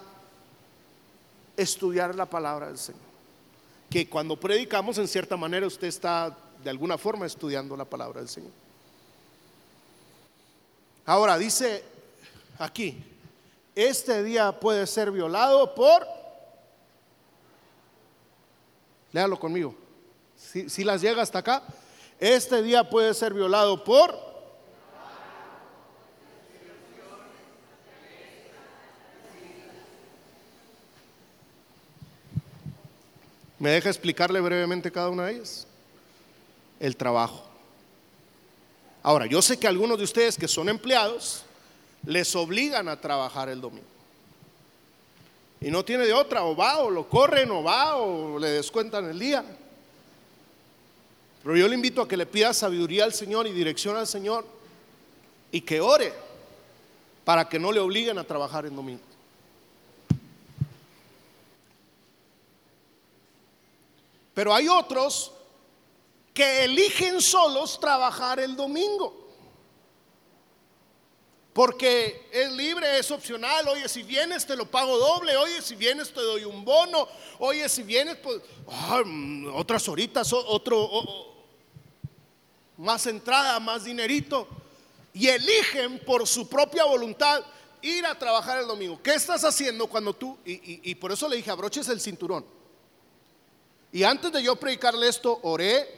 estudiar 1.56 2.14
la 2.14 2.26
palabra 2.26 2.66
del 2.68 2.78
Señor. 2.78 3.02
Que 3.88 4.08
cuando 4.08 4.38
predicamos, 4.38 4.98
en 4.98 5.06
cierta 5.06 5.36
manera, 5.36 5.66
usted 5.66 5.86
está 5.86 6.36
de 6.62 6.70
alguna 6.70 6.98
forma 6.98 7.26
estudiando 7.26 7.76
la 7.76 7.84
palabra 7.84 8.20
del 8.20 8.28
Señor. 8.28 8.50
Ahora 11.04 11.38
dice 11.38 11.84
aquí, 12.58 13.00
este 13.76 14.24
día 14.24 14.58
puede 14.58 14.86
ser 14.88 15.12
violado 15.12 15.74
por, 15.74 16.04
léalo 19.16 19.40
conmigo, 19.40 19.74
si, 20.36 20.84
las 20.84 21.00
llega 21.00 21.22
hasta 21.22 21.38
acá, 21.38 21.62
este 22.20 22.62
día 22.62 22.90
puede 22.90 23.14
ser 23.14 23.32
violado 23.32 23.82
por... 23.82 24.14
¿Me 33.58 33.70
deja 33.70 33.88
explicarle 33.88 34.38
brevemente 34.38 34.92
cada 34.92 35.08
una 35.08 35.24
de 35.24 35.36
ellas? 35.36 35.66
El 36.78 36.94
trabajo. 36.94 37.42
Ahora, 39.02 39.24
yo 39.24 39.40
sé 39.40 39.58
que 39.58 39.66
algunos 39.66 39.96
de 39.96 40.04
ustedes 40.04 40.36
que 40.36 40.46
son 40.46 40.68
empleados 40.68 41.42
les 42.04 42.36
obligan 42.36 42.86
a 42.86 43.00
trabajar 43.00 43.48
el 43.48 43.62
domingo. 43.62 43.95
Y 45.60 45.70
no 45.70 45.84
tiene 45.84 46.06
de 46.06 46.12
otra, 46.12 46.44
o 46.44 46.54
va, 46.54 46.78
o 46.78 46.90
lo 46.90 47.08
corren, 47.08 47.50
o 47.50 47.62
va, 47.62 47.96
o 47.96 48.38
le 48.38 48.48
descuentan 48.48 49.08
el 49.08 49.18
día. 49.18 49.44
Pero 51.42 51.56
yo 51.56 51.68
le 51.68 51.74
invito 51.74 52.02
a 52.02 52.08
que 52.08 52.16
le 52.16 52.26
pida 52.26 52.52
sabiduría 52.52 53.04
al 53.04 53.12
Señor 53.12 53.46
y 53.46 53.52
dirección 53.52 53.96
al 53.96 54.06
Señor 54.06 54.44
y 55.50 55.60
que 55.60 55.80
ore 55.80 56.12
para 57.24 57.48
que 57.48 57.58
no 57.58 57.72
le 57.72 57.80
obliguen 57.80 58.18
a 58.18 58.24
trabajar 58.24 58.66
el 58.66 58.74
domingo. 58.74 59.02
Pero 64.34 64.54
hay 64.54 64.68
otros 64.68 65.32
que 66.34 66.64
eligen 66.64 67.22
solos 67.22 67.80
trabajar 67.80 68.38
el 68.38 68.54
domingo. 68.54 69.25
Porque 71.56 72.28
es 72.30 72.52
libre, 72.52 72.98
es 72.98 73.10
opcional. 73.10 73.66
Oye, 73.68 73.88
si 73.88 74.02
vienes 74.02 74.44
te 74.44 74.54
lo 74.54 74.70
pago 74.70 74.98
doble. 74.98 75.34
Oye, 75.38 75.62
si 75.62 75.74
vienes 75.74 76.12
te 76.12 76.20
doy 76.20 76.44
un 76.44 76.62
bono. 76.66 77.08
Oye, 77.38 77.66
si 77.70 77.82
vienes, 77.82 78.16
pues 78.16 78.42
ah, 78.68 79.02
otras 79.54 79.88
horitas, 79.88 80.34
otro, 80.34 81.34
más 82.76 83.06
entrada, 83.06 83.58
más 83.58 83.84
dinerito. 83.84 84.46
Y 85.14 85.28
eligen 85.28 85.98
por 86.00 86.26
su 86.26 86.46
propia 86.46 86.84
voluntad 86.84 87.42
ir 87.80 88.04
a 88.04 88.18
trabajar 88.18 88.58
el 88.58 88.66
domingo. 88.66 89.00
¿Qué 89.02 89.14
estás 89.14 89.42
haciendo 89.42 89.86
cuando 89.86 90.12
tú? 90.12 90.36
Y, 90.44 90.90
y 90.90 90.94
por 90.96 91.10
eso 91.10 91.26
le 91.26 91.36
dije, 91.36 91.50
abroches 91.50 91.88
el 91.88 92.02
cinturón. 92.02 92.44
Y 93.92 94.02
antes 94.02 94.30
de 94.30 94.42
yo 94.42 94.56
predicarle 94.56 95.08
esto, 95.08 95.40
oré 95.42 95.88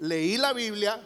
leí 0.00 0.36
la 0.36 0.52
Biblia 0.52 1.00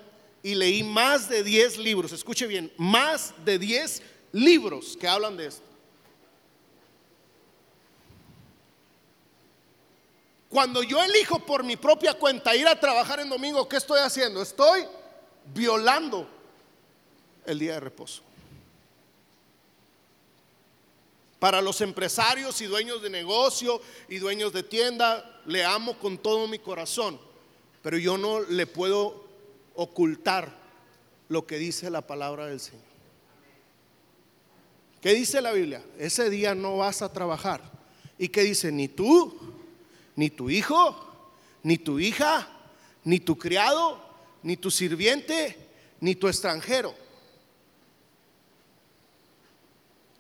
y 0.46 0.54
leí 0.54 0.84
más 0.84 1.28
de 1.28 1.42
10 1.42 1.78
libros, 1.78 2.12
escuche 2.12 2.46
bien, 2.46 2.72
más 2.76 3.34
de 3.44 3.58
10 3.58 4.00
libros 4.30 4.96
que 4.96 5.08
hablan 5.08 5.36
de 5.36 5.46
esto. 5.46 5.64
Cuando 10.48 10.84
yo 10.84 11.02
elijo 11.02 11.40
por 11.40 11.64
mi 11.64 11.74
propia 11.74 12.14
cuenta 12.14 12.54
ir 12.54 12.68
a 12.68 12.78
trabajar 12.78 13.18
en 13.18 13.28
domingo, 13.28 13.68
¿qué 13.68 13.76
estoy 13.76 13.98
haciendo? 13.98 14.40
Estoy 14.40 14.84
violando 15.52 16.28
el 17.44 17.58
día 17.58 17.72
de 17.72 17.80
reposo. 17.80 18.22
Para 21.40 21.60
los 21.60 21.80
empresarios 21.80 22.60
y 22.60 22.66
dueños 22.66 23.02
de 23.02 23.10
negocio 23.10 23.82
y 24.08 24.18
dueños 24.18 24.52
de 24.52 24.62
tienda, 24.62 25.42
le 25.44 25.64
amo 25.64 25.98
con 25.98 26.16
todo 26.16 26.46
mi 26.46 26.60
corazón 26.60 27.18
pero 27.86 27.98
yo 27.98 28.18
no 28.18 28.40
le 28.40 28.66
puedo 28.66 29.25
ocultar 29.76 30.52
lo 31.28 31.46
que 31.46 31.58
dice 31.58 31.90
la 31.90 32.02
palabra 32.02 32.46
del 32.46 32.60
Señor. 32.60 32.84
¿Qué 35.00 35.14
dice 35.14 35.40
la 35.40 35.52
Biblia? 35.52 35.84
Ese 35.98 36.30
día 36.30 36.54
no 36.54 36.78
vas 36.78 37.02
a 37.02 37.12
trabajar. 37.12 37.60
¿Y 38.18 38.28
qué 38.28 38.42
dice? 38.42 38.72
Ni 38.72 38.88
tú, 38.88 39.38
ni 40.16 40.30
tu 40.30 40.50
hijo, 40.50 40.96
ni 41.62 41.78
tu 41.78 42.00
hija, 42.00 42.48
ni 43.04 43.20
tu 43.20 43.38
criado, 43.38 44.00
ni 44.42 44.56
tu 44.56 44.70
sirviente, 44.70 45.56
ni 46.00 46.14
tu 46.14 46.28
extranjero. 46.28 46.94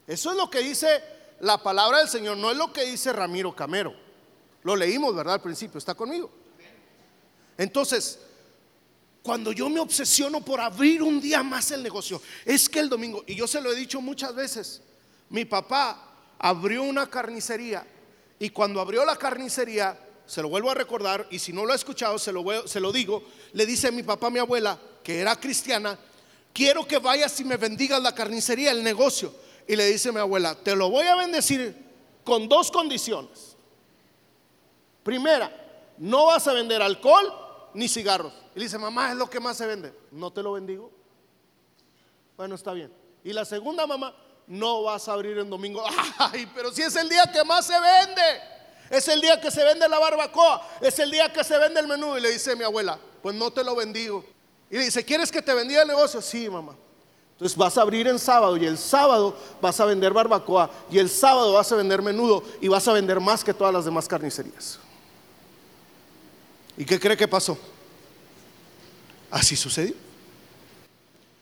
Eso 0.06 0.30
es 0.30 0.36
lo 0.36 0.50
que 0.50 0.60
dice 0.60 1.02
la 1.40 1.62
palabra 1.62 1.98
del 1.98 2.08
Señor, 2.08 2.36
no 2.36 2.50
es 2.50 2.56
lo 2.56 2.72
que 2.72 2.84
dice 2.84 3.12
Ramiro 3.12 3.54
Camero. 3.54 3.94
Lo 4.62 4.76
leímos, 4.76 5.14
¿verdad? 5.14 5.34
Al 5.34 5.42
principio, 5.42 5.78
¿está 5.78 5.94
conmigo? 5.94 6.30
Entonces, 7.58 8.20
cuando 9.26 9.50
yo 9.50 9.68
me 9.68 9.80
obsesiono 9.80 10.40
por 10.40 10.60
abrir 10.60 11.02
un 11.02 11.20
día 11.20 11.42
más 11.42 11.72
el 11.72 11.82
negocio, 11.82 12.22
es 12.44 12.68
que 12.68 12.78
el 12.78 12.88
domingo, 12.88 13.24
y 13.26 13.34
yo 13.34 13.48
se 13.48 13.60
lo 13.60 13.72
he 13.72 13.74
dicho 13.74 14.00
muchas 14.00 14.32
veces, 14.32 14.80
mi 15.30 15.44
papá 15.44 16.12
abrió 16.38 16.84
una 16.84 17.10
carnicería 17.10 17.84
y 18.38 18.50
cuando 18.50 18.80
abrió 18.80 19.04
la 19.04 19.16
carnicería, 19.16 19.98
se 20.26 20.42
lo 20.42 20.48
vuelvo 20.48 20.70
a 20.70 20.74
recordar, 20.74 21.26
y 21.28 21.40
si 21.40 21.52
no 21.52 21.64
lo 21.64 21.72
ha 21.72 21.74
escuchado, 21.74 22.20
se 22.20 22.30
lo, 22.30 22.68
se 22.68 22.78
lo 22.78 22.92
digo, 22.92 23.24
le 23.52 23.66
dice 23.66 23.88
a 23.88 23.90
mi 23.90 24.04
papá, 24.04 24.28
a 24.28 24.30
mi 24.30 24.38
abuela, 24.38 24.78
que 25.02 25.18
era 25.18 25.34
cristiana, 25.34 25.98
quiero 26.52 26.86
que 26.86 26.98
vayas 26.98 27.40
y 27.40 27.44
me 27.44 27.56
bendigas 27.56 28.00
la 28.00 28.14
carnicería, 28.14 28.70
el 28.70 28.84
negocio. 28.84 29.34
Y 29.66 29.74
le 29.74 29.86
dice 29.86 30.10
a 30.10 30.12
mi 30.12 30.20
abuela, 30.20 30.54
te 30.54 30.76
lo 30.76 30.88
voy 30.88 31.06
a 31.06 31.16
bendecir 31.16 31.76
con 32.22 32.48
dos 32.48 32.70
condiciones. 32.70 33.56
Primera, 35.02 35.50
no 35.98 36.26
vas 36.26 36.46
a 36.46 36.52
vender 36.52 36.80
alcohol 36.80 37.32
ni 37.74 37.88
cigarros. 37.88 38.45
Y 38.56 38.58
le 38.58 38.64
dice, 38.64 38.78
mamá, 38.78 39.10
es 39.10 39.18
lo 39.18 39.28
que 39.28 39.38
más 39.38 39.54
se 39.58 39.66
vende. 39.66 39.92
No 40.10 40.32
te 40.32 40.42
lo 40.42 40.52
bendigo. 40.52 40.90
Bueno, 42.38 42.54
está 42.54 42.72
bien. 42.72 42.90
Y 43.22 43.34
la 43.34 43.44
segunda, 43.44 43.86
mamá, 43.86 44.16
no 44.46 44.84
vas 44.84 45.06
a 45.08 45.12
abrir 45.12 45.36
en 45.36 45.50
domingo. 45.50 45.84
Ay, 46.18 46.50
pero 46.54 46.72
si 46.72 46.80
es 46.80 46.96
el 46.96 47.06
día 47.06 47.30
que 47.30 47.44
más 47.44 47.66
se 47.66 47.74
vende. 47.78 48.22
Es 48.88 49.08
el 49.08 49.20
día 49.20 49.38
que 49.38 49.50
se 49.50 49.62
vende 49.62 49.86
la 49.86 49.98
barbacoa. 49.98 50.66
Es 50.80 50.98
el 50.98 51.10
día 51.10 51.30
que 51.30 51.44
se 51.44 51.58
vende 51.58 51.80
el 51.80 51.86
menú. 51.86 52.16
Y 52.16 52.20
le 52.22 52.32
dice 52.32 52.56
mi 52.56 52.64
abuela, 52.64 52.98
pues 53.22 53.36
no 53.36 53.50
te 53.50 53.62
lo 53.62 53.76
bendigo. 53.76 54.24
Y 54.70 54.78
le 54.78 54.84
dice, 54.84 55.04
¿quieres 55.04 55.30
que 55.30 55.42
te 55.42 55.52
bendiga 55.52 55.82
el 55.82 55.88
negocio? 55.88 56.22
Sí, 56.22 56.48
mamá. 56.48 56.74
Entonces 57.32 57.58
vas 57.58 57.76
a 57.76 57.82
abrir 57.82 58.08
en 58.08 58.18
sábado 58.18 58.56
y 58.56 58.64
el 58.64 58.78
sábado 58.78 59.36
vas 59.60 59.78
a 59.80 59.84
vender 59.84 60.14
barbacoa 60.14 60.70
y 60.90 60.98
el 60.98 61.10
sábado 61.10 61.52
vas 61.52 61.70
a 61.70 61.76
vender 61.76 62.00
menudo 62.00 62.42
y 62.62 62.68
vas 62.68 62.88
a 62.88 62.94
vender 62.94 63.20
más 63.20 63.44
que 63.44 63.52
todas 63.52 63.74
las 63.74 63.84
demás 63.84 64.08
carnicerías. 64.08 64.78
¿Y 66.78 66.86
qué 66.86 66.98
cree 66.98 67.18
que 67.18 67.28
pasó? 67.28 67.58
Así 69.30 69.56
sucedió. 69.56 69.94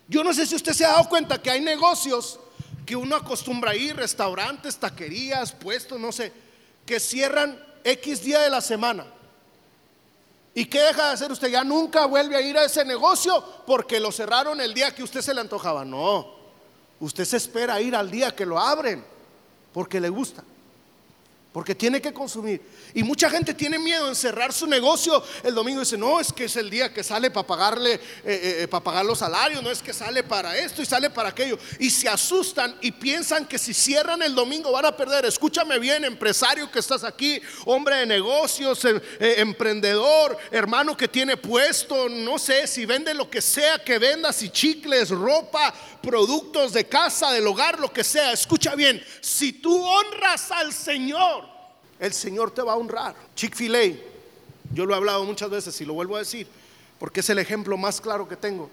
Yo 0.08 0.22
no 0.22 0.34
sé 0.34 0.46
si 0.46 0.54
usted 0.54 0.72
se 0.72 0.84
ha 0.84 0.92
dado 0.92 1.08
cuenta 1.08 1.40
que 1.40 1.50
hay 1.50 1.60
negocios 1.60 2.38
que 2.84 2.96
uno 2.96 3.16
acostumbra 3.16 3.74
ir, 3.74 3.96
restaurantes, 3.96 4.76
taquerías, 4.76 5.52
puestos, 5.52 5.98
no 5.98 6.12
sé, 6.12 6.32
que 6.84 7.00
cierran 7.00 7.58
X 7.82 8.22
día 8.22 8.40
de 8.40 8.50
la 8.50 8.60
semana. 8.60 9.06
¿Y 10.54 10.66
qué 10.66 10.80
deja 10.80 11.08
de 11.08 11.14
hacer 11.14 11.32
usted? 11.32 11.48
Ya 11.48 11.64
nunca 11.64 12.06
vuelve 12.06 12.36
a 12.36 12.40
ir 12.40 12.56
a 12.56 12.64
ese 12.64 12.84
negocio 12.84 13.42
porque 13.66 13.98
lo 13.98 14.12
cerraron 14.12 14.60
el 14.60 14.72
día 14.72 14.94
que 14.94 15.02
usted 15.02 15.20
se 15.20 15.34
le 15.34 15.40
antojaba. 15.40 15.84
No, 15.84 16.32
usted 17.00 17.24
se 17.24 17.38
espera 17.38 17.80
ir 17.80 17.96
al 17.96 18.10
día 18.10 18.36
que 18.36 18.46
lo 18.46 18.58
abren 18.58 19.04
porque 19.72 20.00
le 20.00 20.10
gusta 20.10 20.44
porque 21.54 21.76
tiene 21.76 22.02
que 22.02 22.12
consumir. 22.12 22.60
Y 22.94 23.04
mucha 23.04 23.30
gente 23.30 23.54
tiene 23.54 23.78
miedo 23.78 24.08
en 24.08 24.16
cerrar 24.16 24.52
su 24.52 24.66
negocio 24.66 25.22
el 25.44 25.54
domingo. 25.54 25.78
Dice, 25.78 25.96
no, 25.96 26.18
es 26.18 26.32
que 26.32 26.46
es 26.46 26.56
el 26.56 26.68
día 26.68 26.92
que 26.92 27.04
sale 27.04 27.30
para 27.30 27.46
pagarle, 27.46 27.92
eh, 27.92 28.00
eh, 28.24 28.56
eh, 28.62 28.68
para 28.68 28.82
pagar 28.82 29.04
los 29.04 29.20
salarios, 29.20 29.62
no 29.62 29.70
es 29.70 29.80
que 29.80 29.92
sale 29.92 30.24
para 30.24 30.58
esto 30.58 30.82
y 30.82 30.84
sale 30.84 31.10
para 31.10 31.28
aquello. 31.28 31.56
Y 31.78 31.90
se 31.90 32.08
asustan 32.08 32.76
y 32.80 32.90
piensan 32.90 33.46
que 33.46 33.56
si 33.56 33.72
cierran 33.72 34.20
el 34.22 34.34
domingo 34.34 34.72
van 34.72 34.86
a 34.86 34.96
perder. 34.96 35.26
Escúchame 35.26 35.78
bien, 35.78 36.04
empresario 36.04 36.68
que 36.72 36.80
estás 36.80 37.04
aquí, 37.04 37.40
hombre 37.66 37.98
de 37.98 38.06
negocios, 38.06 38.84
emprendedor, 39.20 40.36
hermano 40.50 40.96
que 40.96 41.06
tiene 41.06 41.36
puesto, 41.36 42.08
no 42.08 42.36
sé, 42.36 42.66
si 42.66 42.84
vende 42.84 43.14
lo 43.14 43.30
que 43.30 43.40
sea 43.40 43.78
que 43.78 44.00
venda, 44.00 44.32
si 44.32 44.50
chicles, 44.50 45.10
ropa, 45.10 45.72
productos 46.02 46.72
de 46.72 46.88
casa, 46.88 47.30
del 47.30 47.46
hogar, 47.46 47.78
lo 47.78 47.92
que 47.92 48.02
sea. 48.02 48.32
Escucha 48.32 48.74
bien, 48.74 49.00
si 49.20 49.52
tú 49.52 49.80
honras 49.80 50.50
al 50.50 50.72
Señor, 50.72 51.43
el 52.04 52.12
Señor 52.12 52.50
te 52.50 52.60
va 52.60 52.74
a 52.74 52.76
honrar. 52.76 53.16
Chick-fil-A, 53.34 53.96
yo 54.74 54.84
lo 54.84 54.92
he 54.92 54.96
hablado 54.96 55.24
muchas 55.24 55.48
veces 55.48 55.80
y 55.80 55.86
lo 55.86 55.94
vuelvo 55.94 56.16
a 56.16 56.18
decir, 56.18 56.46
porque 56.98 57.20
es 57.20 57.30
el 57.30 57.38
ejemplo 57.38 57.78
más 57.78 57.98
claro 57.98 58.28
que 58.28 58.36
tengo. 58.36 58.68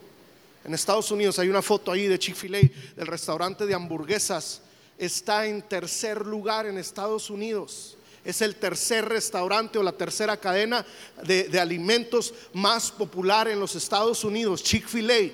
En 0.65 0.73
Estados 0.73 1.09
Unidos 1.11 1.39
hay 1.39 1.47
una 1.47 1.61
foto 1.61 1.93
ahí 1.93 2.07
de 2.07 2.19
Chick-fil-A, 2.19 2.59
del 2.97 3.07
restaurante 3.07 3.65
de 3.65 3.73
hamburguesas. 3.73 4.61
Está 4.97 5.47
en 5.47 5.61
tercer 5.61 6.25
lugar 6.25 6.65
en 6.65 6.77
Estados 6.77 7.29
Unidos. 7.29 7.97
Es 8.25 8.41
el 8.41 8.57
tercer 8.57 9.07
restaurante 9.07 9.79
o 9.79 9.83
la 9.83 9.93
tercera 9.93 10.35
cadena 10.35 10.85
de, 11.23 11.45
de 11.45 11.59
alimentos 11.59 12.33
más 12.51 12.91
popular 12.91 13.47
en 13.47 13.61
los 13.61 13.75
Estados 13.75 14.25
Unidos, 14.25 14.61
Chick-fil-A. 14.61 15.31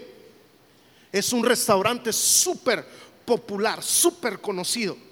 Es 1.12 1.34
un 1.34 1.44
restaurante 1.44 2.14
súper 2.14 2.86
popular, 3.26 3.82
súper 3.82 4.40
conocido. 4.40 5.07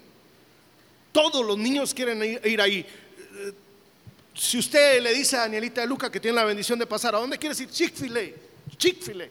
Todos 1.16 1.46
los 1.46 1.56
niños 1.56 1.94
quieren 1.94 2.22
ir, 2.44 2.60
ahí. 2.60 2.84
Si 4.34 4.58
usted 4.58 5.02
le 5.02 5.14
dice 5.14 5.34
a 5.34 5.40
Danielita 5.40 5.80
de 5.80 5.86
Luca 5.86 6.12
que 6.12 6.20
tiene 6.20 6.34
la 6.34 6.44
bendición 6.44 6.78
de 6.78 6.86
pasar, 6.86 7.14
¿a 7.14 7.18
dónde 7.18 7.38
quiere 7.38 7.56
ir? 7.58 7.70
Chick-fil-A. 7.70 8.76
Chick-fil-A. 8.76 9.24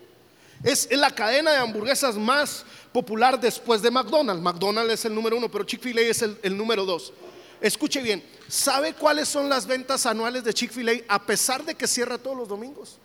Es, 0.63 0.87
es 0.89 0.97
la 0.97 1.11
cadena 1.11 1.51
de 1.51 1.57
hamburguesas 1.57 2.15
más 2.15 2.65
popular 2.91 3.39
después 3.39 3.83
de 3.83 3.91
McDonald's. 3.91 4.41
McDonald's 4.41 4.93
es 4.93 5.05
el 5.05 5.13
número 5.13 5.37
uno, 5.37 5.47
pero 5.47 5.63
Chick-fil-A 5.63 6.01
es 6.01 6.23
el, 6.23 6.35
el 6.41 6.57
número 6.57 6.85
dos. 6.85 7.13
Escuche 7.61 8.01
bien, 8.01 8.23
¿sabe 8.47 8.93
cuáles 8.93 9.27
son 9.27 9.47
las 9.47 9.67
ventas 9.67 10.07
anuales 10.07 10.43
de 10.43 10.55
Chick-fil-A 10.55 11.03
a 11.07 11.23
pesar 11.23 11.63
de 11.63 11.75
que 11.75 11.85
cierra 11.85 12.17
todos 12.17 12.35
los 12.35 12.47
domingos? 12.47 12.97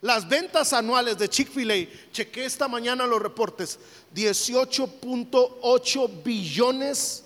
Las 0.00 0.26
ventas 0.26 0.72
anuales 0.72 1.18
de 1.18 1.28
Chick-fil-A, 1.28 1.86
chequé 2.12 2.46
esta 2.46 2.66
mañana 2.66 3.06
los 3.06 3.20
reportes, 3.20 3.78
18.8 4.14 6.22
billones 6.24 7.25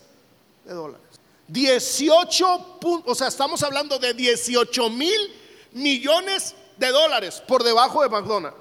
dólares. 0.74 1.06
18, 1.48 2.78
pun- 2.80 3.02
o 3.06 3.14
sea, 3.14 3.28
estamos 3.28 3.62
hablando 3.62 3.98
de 3.98 4.14
18 4.14 4.90
mil 4.90 5.18
millones 5.72 6.54
de 6.76 6.88
dólares 6.88 7.42
por 7.46 7.62
debajo 7.62 8.02
de 8.02 8.08
McDonald's. 8.08 8.56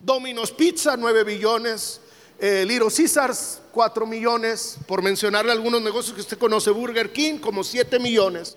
Domino's 0.00 0.50
Pizza, 0.50 0.96
9 0.96 1.24
billones. 1.24 2.00
Eh, 2.38 2.64
Little 2.66 2.90
Caesars, 2.94 3.60
4 3.72 4.06
millones. 4.06 4.76
Por 4.86 5.02
mencionarle 5.02 5.52
algunos 5.52 5.80
negocios 5.82 6.14
que 6.14 6.20
usted 6.20 6.38
conoce, 6.38 6.70
Burger 6.70 7.12
King, 7.12 7.38
como 7.38 7.64
7 7.64 7.98
millones. 7.98 8.56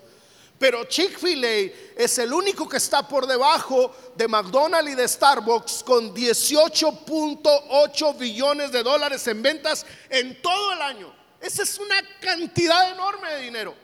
Pero 0.59 0.83
Chick-fil-A 0.85 1.71
es 2.01 2.17
el 2.17 2.33
único 2.33 2.67
que 2.67 2.77
está 2.77 3.07
por 3.07 3.27
debajo 3.27 3.91
de 4.15 4.27
McDonald's 4.27 4.91
y 4.91 4.95
de 4.95 5.07
Starbucks 5.07 5.83
con 5.83 6.13
18.8 6.15 8.17
billones 8.17 8.71
de 8.71 8.81
dólares 8.83 9.25
en 9.27 9.41
ventas 9.41 9.85
en 10.09 10.41
todo 10.41 10.73
el 10.73 10.81
año. 10.81 11.13
Esa 11.41 11.63
es 11.63 11.78
una 11.80 11.95
cantidad 12.19 12.91
enorme 12.91 13.30
de 13.34 13.41
dinero. 13.41 13.76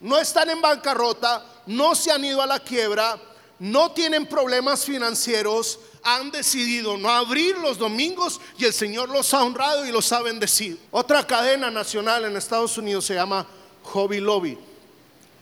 No 0.00 0.18
están 0.18 0.50
en 0.50 0.60
bancarrota, 0.60 1.44
no 1.66 1.94
se 1.94 2.10
han 2.10 2.24
ido 2.24 2.42
a 2.42 2.46
la 2.46 2.60
quiebra, 2.60 3.20
no 3.58 3.92
tienen 3.92 4.26
problemas 4.26 4.84
financieros, 4.84 5.78
han 6.02 6.30
decidido 6.32 6.96
no 6.96 7.08
abrir 7.08 7.56
los 7.58 7.78
domingos 7.78 8.40
y 8.58 8.64
el 8.64 8.72
Señor 8.72 9.08
los 9.08 9.32
ha 9.34 9.44
honrado 9.44 9.86
y 9.86 9.92
los 9.92 10.12
ha 10.12 10.20
bendecido. 10.20 10.78
Otra 10.90 11.24
cadena 11.26 11.70
nacional 11.70 12.24
en 12.24 12.36
Estados 12.36 12.76
Unidos 12.76 13.04
se 13.04 13.14
llama 13.14 13.46
Hobby 13.84 14.18
Lobby. 14.18 14.58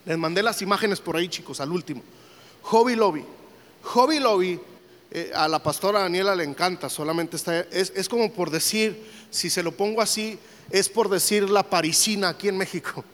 Les 0.05 0.19
mandé 0.19 0.43
las 0.43 0.61
imágenes 0.61 1.01
por 1.01 1.17
ahí, 1.17 1.29
chicos, 1.29 1.61
al 1.61 1.73
último. 1.73 2.03
Hobby 2.63 2.95
Lobby. 2.95 3.25
Hobby 3.83 4.19
Lobby, 4.19 4.61
eh, 5.11 5.33
a 5.35 5.49
la 5.49 5.63
pastora 5.63 6.01
Daniela 6.01 6.35
le 6.35 6.45
encanta, 6.45 6.91
solamente 6.91 7.37
está, 7.37 7.61
es, 7.61 7.93
es 7.95 8.09
como 8.09 8.31
por 8.33 8.51
decir, 8.51 9.03
si 9.31 9.49
se 9.49 9.63
lo 9.63 9.73
pongo 9.73 10.03
así, 10.03 10.39
es 10.71 10.89
por 10.89 11.09
decir 11.09 11.51
la 11.51 11.63
parisina 11.63 12.31
aquí 12.31 12.49
en 12.49 12.57
México. 12.57 13.05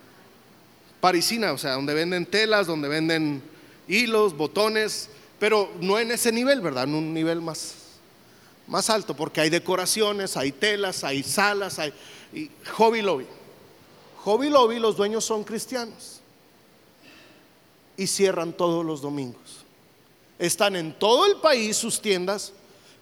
Parisina, 0.99 1.53
o 1.53 1.57
sea, 1.57 1.73
donde 1.73 1.93
venden 1.93 2.25
telas, 2.25 2.67
donde 2.67 2.87
venden 2.87 3.41
hilos, 3.87 4.35
botones, 4.35 5.09
pero 5.39 5.71
no 5.79 5.99
en 5.99 6.11
ese 6.11 6.31
nivel, 6.31 6.61
¿verdad? 6.61 6.85
En 6.85 6.95
un 6.95 7.13
nivel 7.13 7.41
más, 7.41 7.75
más 8.67 8.89
alto, 8.89 9.15
porque 9.15 9.41
hay 9.41 9.49
decoraciones, 9.49 10.37
hay 10.37 10.51
telas, 10.51 11.03
hay 11.03 11.23
salas, 11.23 11.79
hay 11.79 11.93
Hobby 12.75 13.01
Lobby. 13.01 13.25
Hobby 14.23 14.49
Lobby, 14.49 14.79
los 14.79 14.97
dueños 14.97 15.23
son 15.25 15.43
cristianos 15.43 16.21
y 17.95 18.07
cierran 18.07 18.53
todos 18.53 18.85
los 18.85 19.01
domingos. 19.01 19.65
Están 20.39 20.75
en 20.75 20.97
todo 20.97 21.25
el 21.25 21.37
país 21.37 21.77
sus 21.77 22.01
tiendas, 22.01 22.53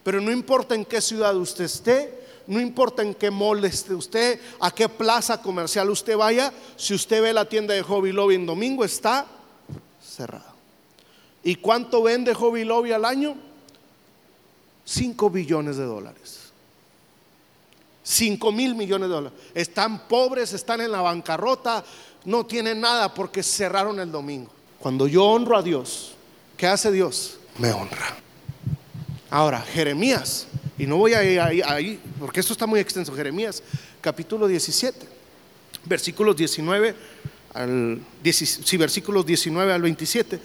pero 0.02 0.20
no 0.20 0.30
importa 0.30 0.74
en 0.74 0.84
qué 0.84 1.00
ciudad 1.00 1.36
usted 1.36 1.64
esté, 1.64 2.25
no 2.46 2.60
importa 2.60 3.02
en 3.02 3.14
qué 3.14 3.30
mall 3.30 3.64
esté 3.64 3.94
usted, 3.94 4.40
a 4.60 4.70
qué 4.70 4.88
plaza 4.88 5.40
comercial 5.42 5.90
usted 5.90 6.16
vaya, 6.16 6.52
si 6.76 6.94
usted 6.94 7.22
ve 7.22 7.32
la 7.32 7.48
tienda 7.48 7.74
de 7.74 7.82
Hobby 7.82 8.12
Lobby 8.12 8.36
en 8.36 8.46
domingo 8.46 8.84
está 8.84 9.26
cerrada. 10.00 10.54
¿Y 11.42 11.56
cuánto 11.56 12.02
vende 12.02 12.34
Hobby 12.34 12.64
Lobby 12.64 12.92
al 12.92 13.04
año? 13.04 13.36
5 14.84 15.30
billones 15.30 15.76
de 15.76 15.84
dólares. 15.84 16.40
5 18.02 18.52
mil 18.52 18.74
millones 18.74 19.08
de 19.08 19.14
dólares. 19.14 19.38
Están 19.54 20.06
pobres, 20.06 20.52
están 20.52 20.80
en 20.80 20.92
la 20.92 21.00
bancarrota, 21.00 21.84
no 22.24 22.46
tienen 22.46 22.80
nada 22.80 23.12
porque 23.12 23.42
cerraron 23.42 23.98
el 23.98 24.12
domingo. 24.12 24.50
Cuando 24.78 25.08
yo 25.08 25.24
honro 25.24 25.56
a 25.56 25.62
Dios, 25.62 26.12
¿qué 26.56 26.68
hace 26.68 26.92
Dios? 26.92 27.38
Me 27.58 27.72
honra. 27.72 28.16
Ahora, 29.30 29.60
Jeremías, 29.60 30.46
y 30.78 30.86
no 30.86 30.96
voy 30.96 31.14
a 31.14 31.24
ir 31.24 31.40
ahí, 31.40 32.00
porque 32.18 32.40
esto 32.40 32.52
está 32.52 32.66
muy 32.66 32.80
extenso, 32.80 33.14
Jeremías, 33.14 33.62
capítulo 34.00 34.46
17, 34.46 35.06
versículos 35.84 36.36
19 36.36 36.94
al, 37.54 38.00
10 38.22 38.36
sí, 38.64 38.76
versículos 38.76 39.24
19 39.24 39.72
al 39.72 39.82
27, 39.82 40.38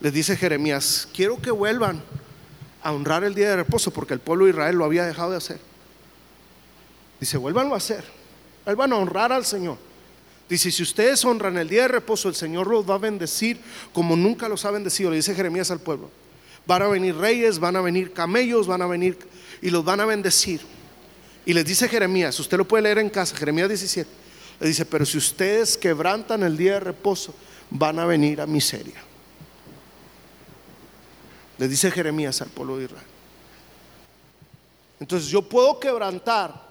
les 0.00 0.12
dice 0.12 0.36
Jeremías, 0.36 1.08
quiero 1.14 1.40
que 1.40 1.50
vuelvan 1.50 2.02
a 2.82 2.92
honrar 2.92 3.24
el 3.24 3.34
día 3.34 3.50
de 3.50 3.56
reposo, 3.56 3.90
porque 3.90 4.14
el 4.14 4.20
pueblo 4.20 4.44
de 4.44 4.52
Israel 4.52 4.76
lo 4.76 4.84
había 4.84 5.04
dejado 5.04 5.30
de 5.30 5.38
hacer. 5.38 5.58
Dice, 7.18 7.36
vuélvanlo 7.36 7.74
a 7.74 7.78
hacer, 7.78 8.04
vuelvan 8.64 8.92
a 8.92 8.96
honrar 8.96 9.32
al 9.32 9.44
Señor. 9.44 9.78
Dice, 10.48 10.70
si 10.70 10.82
ustedes 10.82 11.24
honran 11.24 11.58
el 11.58 11.68
día 11.68 11.82
de 11.82 11.88
reposo, 11.88 12.28
el 12.28 12.34
Señor 12.34 12.68
los 12.68 12.88
va 12.88 12.94
a 12.94 12.98
bendecir 12.98 13.60
como 13.92 14.16
nunca 14.16 14.48
los 14.48 14.64
ha 14.64 14.70
bendecido, 14.70 15.10
le 15.10 15.16
dice 15.16 15.34
Jeremías 15.34 15.70
al 15.70 15.80
pueblo. 15.80 16.10
Van 16.66 16.82
a 16.82 16.88
venir 16.88 17.16
reyes, 17.16 17.58
van 17.58 17.76
a 17.76 17.80
venir 17.80 18.12
camellos, 18.12 18.66
van 18.66 18.82
a 18.82 18.86
venir 18.86 19.18
y 19.62 19.70
los 19.70 19.84
van 19.84 20.00
a 20.00 20.06
bendecir. 20.06 20.60
Y 21.44 21.54
les 21.54 21.64
dice 21.64 21.88
Jeremías, 21.88 22.38
usted 22.40 22.58
lo 22.58 22.68
puede 22.68 22.82
leer 22.82 22.98
en 22.98 23.10
casa, 23.10 23.36
Jeremías 23.36 23.68
17. 23.68 24.08
Le 24.60 24.66
dice, 24.66 24.84
pero 24.84 25.06
si 25.06 25.18
ustedes 25.18 25.76
quebrantan 25.78 26.42
el 26.42 26.56
día 26.56 26.74
de 26.74 26.80
reposo, 26.80 27.34
van 27.70 27.98
a 27.98 28.06
venir 28.06 28.40
a 28.40 28.46
miseria. 28.46 29.02
Le 31.58 31.68
dice 31.68 31.90
Jeremías 31.90 32.40
al 32.40 32.48
pueblo 32.48 32.78
de 32.78 32.84
Israel. 32.84 33.06
Entonces 35.00 35.28
yo 35.28 35.42
puedo 35.42 35.78
quebrantar 35.78 36.68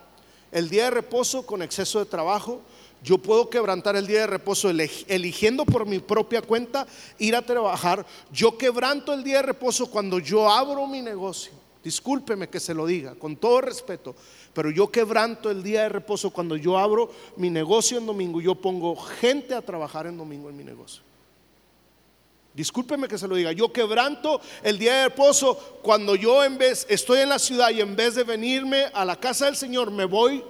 el 0.52 0.69
día 0.69 0.86
de 0.86 0.91
reposo 0.91 1.45
con 1.45 1.62
exceso 1.62 2.00
de 2.00 2.06
trabajo. 2.06 2.62
Yo 3.04 3.17
puedo 3.17 3.50
quebrantar 3.50 3.95
el 3.95 4.08
día 4.08 4.21
de 4.21 4.28
reposo 4.28 4.69
eligiendo 4.69 5.65
por 5.65 5.86
mi 5.86 6.00
propia 6.00 6.41
cuenta 6.41 6.88
ir 7.19 7.36
a 7.36 7.45
trabajar. 7.45 8.06
Yo 8.32 8.58
quebranto 8.58 9.13
el 9.13 9.23
día 9.23 9.38
de 9.38 9.43
reposo 9.43 9.89
cuando 9.89 10.19
yo 10.19 10.50
abro 10.50 10.88
mi 10.88 11.02
negocio. 11.02 11.54
Discúlpeme 11.88 12.50
que 12.50 12.60
se 12.60 12.73
lo 12.73 12.86
diga, 12.86 13.15
con 13.15 13.38
todo 13.38 13.62
respeto, 13.62 14.13
pero 14.54 14.69
yo 14.69 14.91
quebranto 14.91 15.50
el 15.50 15.63
día 15.63 15.84
de 15.84 15.88
reposo 15.88 16.32
cuando 16.32 16.58
yo 16.58 16.78
abro 16.78 17.10
mi 17.38 17.50
negocio 17.50 17.97
en 17.97 18.06
domingo. 18.06 18.41
Yo 18.41 18.56
pongo 18.56 18.93
gente 18.97 19.56
a 19.56 19.62
trabajar 19.62 20.06
en 20.06 20.17
domingo 20.17 20.50
en 20.50 20.58
mi 20.58 20.65
negocio. 20.65 21.02
Discúlpeme 22.54 23.08
que 23.08 23.17
se 23.17 23.26
lo 23.26 23.36
diga. 23.36 23.54
Yo 23.54 23.71
quebranto 23.71 24.41
el 24.63 24.78
día 24.78 24.95
de 24.95 25.04
reposo 25.08 25.80
cuando 25.82 26.13
yo 26.13 26.43
en 26.43 26.58
vez 26.58 26.86
estoy 26.89 27.19
en 27.19 27.30
la 27.30 27.39
ciudad 27.39 27.69
y 27.69 27.80
en 27.80 27.95
vez 27.95 28.15
de 28.15 28.26
venirme 28.26 28.88
a 28.93 29.06
la 29.06 29.15
casa 29.15 29.45
del 29.45 29.56
Señor 29.56 29.89
me 29.89 30.04
voy 30.04 30.43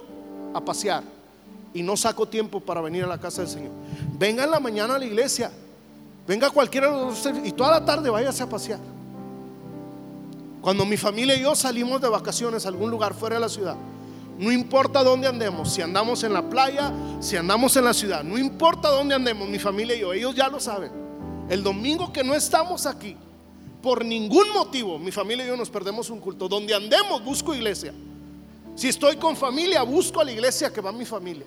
a 0.54 0.60
pasear 0.60 1.04
y 1.72 1.84
no 1.84 1.96
saco 1.96 2.26
tiempo 2.26 2.58
para 2.58 2.80
venir 2.80 3.04
a 3.04 3.06
la 3.06 3.20
casa 3.20 3.42
del 3.42 3.50
Señor. 3.52 3.70
Venga 4.18 4.42
en 4.42 4.50
la 4.50 4.58
mañana 4.58 4.96
a 4.96 4.98
la 4.98 5.04
iglesia. 5.04 5.52
Venga 6.26 6.50
cualquiera 6.50 6.90
de 6.90 7.04
ustedes 7.04 7.46
y 7.46 7.52
toda 7.52 7.70
la 7.78 7.84
tarde 7.84 8.10
váyase 8.10 8.42
a 8.42 8.48
pasear. 8.48 8.97
Cuando 10.60 10.84
mi 10.84 10.96
familia 10.96 11.36
y 11.36 11.42
yo 11.42 11.54
salimos 11.54 12.00
de 12.00 12.08
vacaciones 12.08 12.64
a 12.64 12.68
algún 12.68 12.90
lugar 12.90 13.14
fuera 13.14 13.36
de 13.36 13.40
la 13.40 13.48
ciudad, 13.48 13.76
no 14.38 14.52
importa 14.52 15.02
dónde 15.02 15.26
andemos, 15.26 15.72
si 15.72 15.82
andamos 15.82 16.22
en 16.22 16.32
la 16.32 16.48
playa, 16.48 16.92
si 17.20 17.36
andamos 17.36 17.76
en 17.76 17.84
la 17.84 17.94
ciudad, 17.94 18.22
no 18.22 18.38
importa 18.38 18.88
dónde 18.88 19.14
andemos, 19.14 19.48
mi 19.48 19.58
familia 19.58 19.96
y 19.96 20.00
yo, 20.00 20.12
ellos 20.12 20.34
ya 20.34 20.48
lo 20.48 20.60
saben. 20.60 20.92
El 21.48 21.62
domingo 21.62 22.12
que 22.12 22.22
no 22.22 22.34
estamos 22.34 22.86
aquí, 22.86 23.16
por 23.82 24.04
ningún 24.04 24.52
motivo, 24.52 24.98
mi 24.98 25.10
familia 25.10 25.44
y 25.44 25.48
yo 25.48 25.56
nos 25.56 25.70
perdemos 25.70 26.10
un 26.10 26.20
culto. 26.20 26.48
Donde 26.48 26.74
andemos, 26.74 27.24
busco 27.24 27.54
iglesia. 27.54 27.94
Si 28.74 28.88
estoy 28.88 29.16
con 29.16 29.36
familia, 29.36 29.82
busco 29.82 30.20
a 30.20 30.24
la 30.24 30.32
iglesia 30.32 30.72
que 30.72 30.80
va 30.80 30.92
mi 30.92 31.04
familia. 31.04 31.46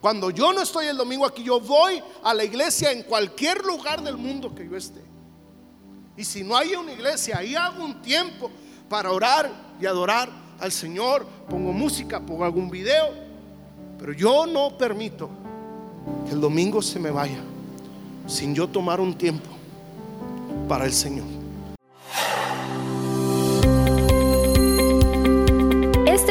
Cuando 0.00 0.30
yo 0.30 0.52
no 0.52 0.62
estoy 0.62 0.86
el 0.86 0.96
domingo 0.96 1.24
aquí, 1.24 1.44
yo 1.44 1.60
voy 1.60 2.02
a 2.22 2.34
la 2.34 2.44
iglesia 2.44 2.92
en 2.92 3.02
cualquier 3.02 3.64
lugar 3.64 4.02
del 4.02 4.16
mundo 4.16 4.54
que 4.54 4.68
yo 4.68 4.76
esté. 4.76 5.00
Y 6.16 6.24
si 6.24 6.44
no 6.44 6.56
hay 6.56 6.74
una 6.74 6.92
iglesia, 6.92 7.38
ahí 7.38 7.54
hago 7.54 7.84
un 7.84 8.02
tiempo 8.02 8.50
para 8.88 9.10
orar 9.10 9.50
y 9.80 9.86
adorar 9.86 10.28
al 10.60 10.70
Señor. 10.70 11.26
Pongo 11.48 11.72
música, 11.72 12.20
pongo 12.20 12.44
algún 12.44 12.70
video. 12.70 13.10
Pero 13.98 14.12
yo 14.12 14.46
no 14.46 14.76
permito 14.76 15.30
que 16.26 16.32
el 16.32 16.40
domingo 16.40 16.82
se 16.82 16.98
me 16.98 17.10
vaya 17.10 17.40
sin 18.26 18.54
yo 18.54 18.68
tomar 18.68 19.00
un 19.00 19.14
tiempo 19.14 19.48
para 20.68 20.84
el 20.84 20.92
Señor. 20.92 21.41